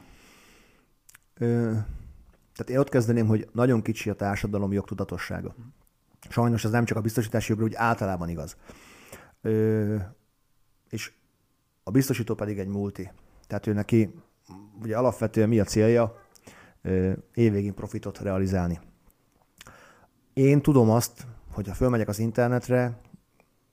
Tehát 2.54 2.70
én 2.70 2.78
ott 2.78 2.90
kezdeném, 2.90 3.28
hogy 3.28 3.48
nagyon 3.52 3.82
kicsi 3.82 4.10
a 4.10 4.14
társadalom 4.14 4.72
jogtudatossága. 4.72 5.56
Sajnos 6.30 6.64
ez 6.64 6.72
nem 6.72 6.86
csak 6.86 6.98
a 6.98 7.02
biztosítási 7.02 7.52
jogra, 7.52 7.66
úgy 7.66 7.76
általában 7.76 8.30
igaz. 8.30 8.58
Ö, 9.42 9.96
és 10.90 11.12
a 11.84 11.92
biztosító 11.92 12.36
pedig 12.36 12.60
egy 12.60 12.68
multi. 12.68 13.12
Tehát 13.48 13.68
ő 13.68 13.74
neki 13.74 14.14
ugye 14.82 14.98
alapvetően 14.98 15.50
mi 15.50 15.60
a 15.60 15.64
célja? 15.64 16.16
Évvégén 17.34 17.74
profitot 17.74 18.20
realizálni. 18.20 18.80
Én 20.34 20.62
tudom 20.62 20.90
azt, 20.90 21.26
hogy 21.52 21.68
ha 21.68 21.74
fölmegyek 21.74 22.08
az 22.08 22.20
internetre, 22.20 23.00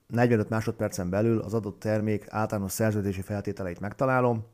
45 0.07 0.49
másodpercen 0.49 1.09
belül 1.09 1.39
az 1.39 1.53
adott 1.53 1.79
termék 1.79 2.25
általános 2.29 2.71
szerződési 2.71 3.21
feltételeit 3.21 3.79
megtalálom, 3.79 4.45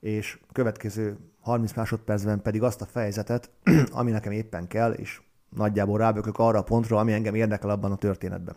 és 0.00 0.38
következő 0.52 1.16
30 1.40 1.72
másodpercben 1.72 2.42
pedig 2.42 2.62
azt 2.62 2.80
a 2.80 2.86
fejezetet, 2.86 3.50
ami 3.90 4.10
nekem 4.10 4.32
éppen 4.32 4.66
kell, 4.66 4.92
és 4.92 5.20
nagyjából 5.56 5.98
rábökök 5.98 6.38
arra 6.38 6.58
a 6.58 6.62
pontra, 6.62 6.98
ami 6.98 7.12
engem 7.12 7.34
érdekel 7.34 7.70
abban 7.70 7.92
a 7.92 7.96
történetben. 7.96 8.56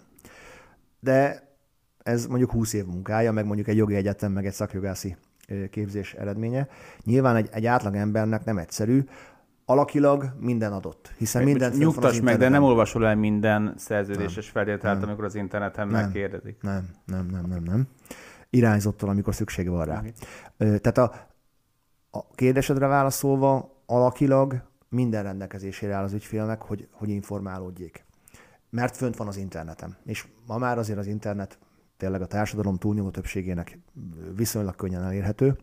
De 0.99 1.47
ez 2.03 2.25
mondjuk 2.25 2.51
20 2.51 2.73
év 2.73 2.85
munkája, 2.85 3.31
meg 3.31 3.45
mondjuk 3.45 3.67
egy 3.67 3.77
jogi 3.77 3.95
egyetem, 3.95 4.31
meg 4.31 4.45
egy 4.45 4.53
szakjogászi 4.53 5.15
képzés 5.69 6.13
eredménye. 6.13 6.67
Nyilván 7.03 7.35
egy, 7.35 7.49
egy 7.51 7.65
átlag 7.65 7.95
embernek 7.95 8.45
nem 8.45 8.57
egyszerű, 8.57 9.03
alakilag 9.65 10.33
minden 10.39 10.73
adott, 10.73 11.11
hiszen 11.17 11.43
minden 11.43 11.71
Nyugtass 11.71 12.19
meg, 12.19 12.37
de 12.37 12.49
nem 12.49 12.63
olvasol 12.63 13.07
el 13.07 13.15
minden 13.15 13.73
szerződéses 13.77 14.49
feltételt, 14.49 15.03
amikor 15.03 15.23
az 15.23 15.35
interneten 15.35 15.87
Nem. 15.87 16.01
megkérdezik. 16.01 16.57
Nem, 16.61 16.89
nem, 17.05 17.27
nem, 17.31 17.45
nem, 17.47 17.63
nem. 17.63 17.87
irányzottan, 18.49 19.09
amikor 19.09 19.35
szüksége 19.35 19.69
van 19.69 19.85
rá. 19.85 19.97
Okay. 19.97 20.11
Tehát 20.57 20.97
a, 20.97 21.13
a 22.11 22.27
kérdésedre 22.35 22.87
válaszolva, 22.87 23.81
alakilag 23.85 24.61
minden 24.89 25.23
rendelkezésére 25.23 25.93
áll 25.93 26.03
az 26.03 26.13
ügyfélnek, 26.13 26.61
hogy, 26.61 26.87
hogy 26.91 27.09
informálódjék. 27.09 28.05
Mert 28.69 28.97
fönt 28.97 29.17
van 29.17 29.27
az 29.27 29.37
interneten. 29.37 29.97
És 30.05 30.25
ma 30.47 30.57
már 30.57 30.77
azért 30.77 30.99
az 30.99 31.07
internet 31.07 31.57
tényleg 32.03 32.21
a 32.21 32.27
társadalom 32.27 32.77
túlnyomó 32.77 33.09
többségének 33.09 33.79
viszonylag 34.35 34.75
könnyen 34.75 35.03
elérhető. 35.03 35.57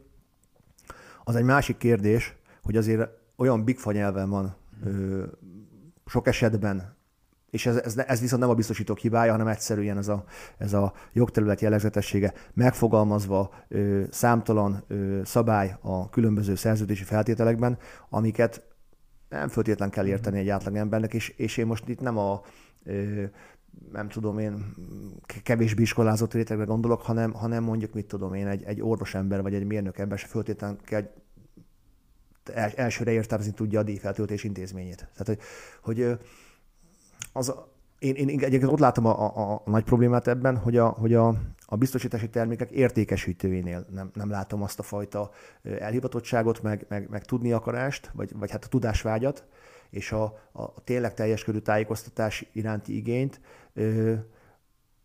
Az 1.25 1.37
egy 1.37 1.45
másik 1.45 1.77
kérdés, 1.77 2.37
hogy 2.63 2.77
azért 2.77 3.09
olyan 3.37 3.65
big 3.65 3.79
nyelven 3.85 4.31
van 4.31 4.55
ö, 4.85 5.25
sok 6.07 6.27
esetben, 6.27 6.97
és 7.51 7.67
ez, 7.67 7.77
ez, 7.77 7.97
ez 7.97 8.21
viszont 8.21 8.41
nem 8.41 8.51
a 8.51 8.55
biztosítók 8.55 8.99
hibája, 8.99 9.31
hanem 9.31 9.47
egyszerűen 9.47 9.99
ez 9.99 10.09
a, 10.09 10.25
ez 10.59 10.73
a 10.73 10.93
jogterület 11.13 11.61
jellegzetessége 11.61 12.33
megfogalmazva 12.55 13.55
ö, 13.69 14.03
számtalan 14.11 14.85
ö, 14.87 15.21
szabály 15.25 15.77
a 15.81 16.09
különböző 16.09 16.55
szerződési 16.55 17.05
feltételekben, 17.05 17.79
amiket 18.09 18.65
nem 19.29 19.49
föltétlen 19.49 19.91
kell 19.91 20.07
érteni 20.07 20.39
egy 20.39 20.49
átlagembernek, 20.49 21.15
és, 21.15 21.29
és 21.29 21.57
én 21.57 21.67
most 21.67 21.89
itt 21.89 22.01
nem 22.01 22.19
a 22.19 22.41
ö, 22.85 23.25
nem 23.93 24.09
tudom 24.09 24.39
én, 24.39 24.75
kevésbé 25.43 25.83
iskolázott 25.83 26.35
rétegre 26.35 26.65
gondolok, 26.65 27.03
hanem, 27.03 27.33
hanem 27.33 27.63
mondjuk, 27.63 27.95
mit 27.95 28.07
tudom 28.07 28.35
én, 28.35 28.47
egy, 28.47 28.63
egy 28.63 28.81
orvosember 28.83 29.43
vagy 29.43 29.55
egy 29.55 29.65
mérnök 29.65 29.99
ember 29.99 30.19
se 30.19 30.27
föltétlenül 30.27 30.77
kell 30.85 31.11
elsőre 32.75 33.11
értelmezni 33.11 33.53
tudja 33.53 33.81
a 33.81 33.83
díjfeltöltés 33.83 34.45
intézményét. 34.45 34.97
Tehát, 34.97 35.27
hogy, 35.27 35.39
hogy 35.83 36.19
az, 37.33 37.55
én, 37.99 38.15
én 38.15 38.29
egyébként 38.29 38.73
ott 38.73 38.79
látom 38.79 39.07
a, 39.07 39.37
a, 39.37 39.63
a 39.65 39.71
nagy 39.71 39.85
problémát 39.85 40.29
ebben, 40.29 40.57
hogy 40.57 40.77
a, 40.77 40.89
hogy 40.89 41.15
a, 41.15 41.35
a 41.67 41.77
biztosítási 41.77 42.29
termékek 42.29 42.71
értékesítőinél 42.71 43.87
nem, 43.91 44.11
nem 44.15 44.31
látom 44.31 44.63
azt 44.63 44.79
a 44.79 44.83
fajta 44.83 45.31
elhivatottságot, 45.63 46.63
meg, 46.63 46.87
meg, 46.89 47.09
meg 47.11 47.25
tudni 47.25 47.53
akarást, 47.53 48.11
vagy, 48.15 48.33
vagy 48.37 48.51
hát 48.51 48.65
a 48.65 48.69
tudásvágyat, 48.69 49.45
és 49.91 50.13
a, 50.13 50.23
a 50.53 50.83
tényleg 50.85 51.15
teljes 51.15 51.45
körű 51.45 51.59
tájékoztatás 51.59 52.47
iránti 52.53 52.97
igényt, 52.97 53.41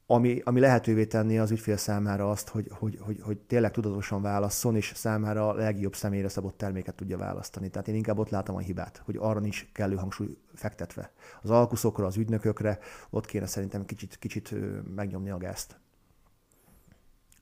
ami, 0.07 0.41
ami 0.43 0.59
lehetővé 0.59 1.05
tenni 1.05 1.37
az 1.39 1.51
ügyfél 1.51 1.77
számára 1.77 2.29
azt, 2.29 2.49
hogy, 2.49 2.67
hogy, 2.71 2.97
hogy, 3.01 3.21
hogy 3.21 3.37
tényleg 3.37 3.71
tudatosan 3.71 4.21
válasszon, 4.21 4.75
és 4.75 4.91
számára 4.95 5.49
a 5.49 5.53
legjobb 5.53 5.95
személyre 5.95 6.27
szabott 6.27 6.57
terméket 6.57 6.95
tudja 6.95 7.17
választani. 7.17 7.69
Tehát 7.69 7.87
én 7.87 7.95
inkább 7.95 8.17
ott 8.17 8.29
látom 8.29 8.55
a 8.55 8.59
hibát, 8.59 9.01
hogy 9.05 9.15
arra 9.19 9.39
nincs 9.39 9.65
kellő 9.71 9.95
hangsúly 9.95 10.37
fektetve. 10.53 11.11
Az 11.41 11.49
alkuszokra, 11.49 12.05
az 12.05 12.17
ügynökökre 12.17 12.79
ott 13.09 13.25
kéne 13.25 13.45
szerintem 13.45 13.85
kicsit, 13.85 14.17
kicsit 14.17 14.53
megnyomni 14.95 15.29
a 15.29 15.37
gázt. 15.37 15.79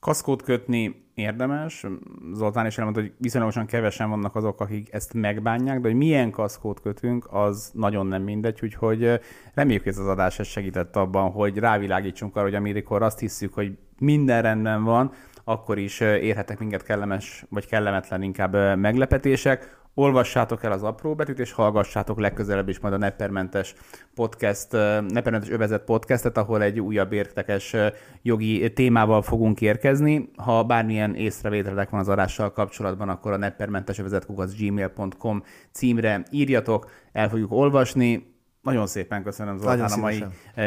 Kaszkót 0.04 0.42
kötni 0.42 1.04
érdemes. 1.14 1.86
Zoltán 2.32 2.66
is 2.66 2.78
elmondta, 2.78 3.02
hogy 3.02 3.12
viszonylagosan 3.18 3.66
kevesen 3.66 4.10
vannak 4.10 4.36
azok, 4.36 4.60
akik 4.60 4.92
ezt 4.92 5.14
megbánják, 5.14 5.80
de 5.80 5.88
hogy 5.88 5.96
milyen 5.96 6.30
kaszkót 6.30 6.80
kötünk, 6.80 7.26
az 7.30 7.70
nagyon 7.74 8.06
nem 8.06 8.22
mindegy, 8.22 8.58
úgyhogy 8.62 9.20
reméljük, 9.54 9.82
hogy 9.82 9.92
ez 9.92 9.98
az 9.98 10.06
adás 10.06 10.38
ez 10.38 10.46
segített 10.46 10.96
abban, 10.96 11.30
hogy 11.30 11.58
rávilágítsunk 11.58 12.36
arra, 12.36 12.44
hogy 12.44 12.54
amikor 12.54 13.02
azt 13.02 13.18
hiszük, 13.18 13.54
hogy 13.54 13.78
minden 13.98 14.42
rendben 14.42 14.84
van, 14.84 15.12
akkor 15.44 15.78
is 15.78 16.00
érhetek 16.00 16.58
minket 16.58 16.82
kellemes, 16.82 17.44
vagy 17.48 17.66
kellemetlen 17.66 18.22
inkább 18.22 18.78
meglepetések 18.78 19.83
olvassátok 19.94 20.62
el 20.62 20.72
az 20.72 20.82
apró 20.82 21.14
betűt, 21.14 21.38
és 21.38 21.52
hallgassátok 21.52 22.20
legközelebb 22.20 22.68
is 22.68 22.78
majd 22.78 22.94
a 22.94 22.96
Neppermentes 22.96 23.74
podcast, 24.14 24.72
Neppermentes 25.08 25.50
övezet 25.50 25.84
podcastet, 25.84 26.36
ahol 26.36 26.62
egy 26.62 26.80
újabb 26.80 27.12
értekes 27.12 27.76
jogi 28.22 28.72
témával 28.72 29.22
fogunk 29.22 29.60
érkezni. 29.60 30.30
Ha 30.36 30.64
bármilyen 30.64 31.14
észrevételetek 31.14 31.90
van 31.90 32.00
az 32.00 32.08
adással 32.08 32.52
kapcsolatban, 32.52 33.08
akkor 33.08 33.32
a 33.32 33.36
neppermentes 33.36 33.98
övezet 33.98 34.26
gmail.com 34.58 35.42
címre 35.70 36.22
írjatok, 36.30 36.90
el 37.12 37.28
fogjuk 37.28 37.52
olvasni. 37.52 38.32
Nagyon 38.62 38.86
szépen 38.86 39.22
köszönöm 39.22 39.58
Zoltán 39.58 39.90
a 39.90 39.96
mai 39.96 40.24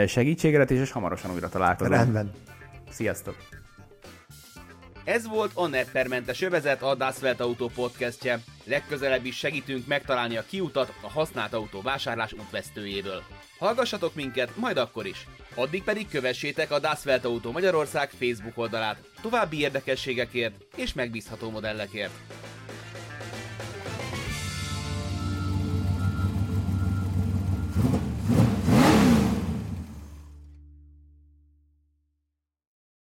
segítséget, 0.07 0.71
és 0.71 0.91
hamarosan 0.91 1.31
újra 1.31 1.49
találkozunk. 1.49 1.95
Rendben. 1.95 2.31
Sziasztok! 2.89 3.66
Ez 5.07 5.27
volt 5.27 5.51
a 5.53 5.67
Neppermentes 5.67 6.41
övezet, 6.41 6.81
a 6.81 6.95
Das 6.95 7.21
Welt 7.21 7.39
Auto 7.39 7.67
podcastje. 7.67 8.39
Legközelebb 8.63 9.25
is 9.25 9.37
segítünk 9.37 9.87
megtalálni 9.87 10.37
a 10.37 10.45
kiutat 10.49 10.93
a 11.01 11.09
használt 11.09 11.53
autó 11.53 11.81
vásárlás 11.81 12.33
útvesztőjéből. 12.33 13.23
Hallgassatok 13.59 14.15
minket, 14.15 14.55
majd 14.55 14.77
akkor 14.77 15.05
is. 15.05 15.27
Addig 15.55 15.83
pedig 15.83 16.07
kövessétek 16.09 16.71
a 16.71 16.79
Das 16.79 17.05
Welt 17.05 17.25
Auto 17.25 17.51
Magyarország 17.51 18.09
Facebook 18.09 18.57
oldalát 18.57 18.97
további 19.21 19.59
érdekességekért 19.59 20.55
és 20.75 20.93
megbízható 20.93 21.49
modellekért. 21.49 22.13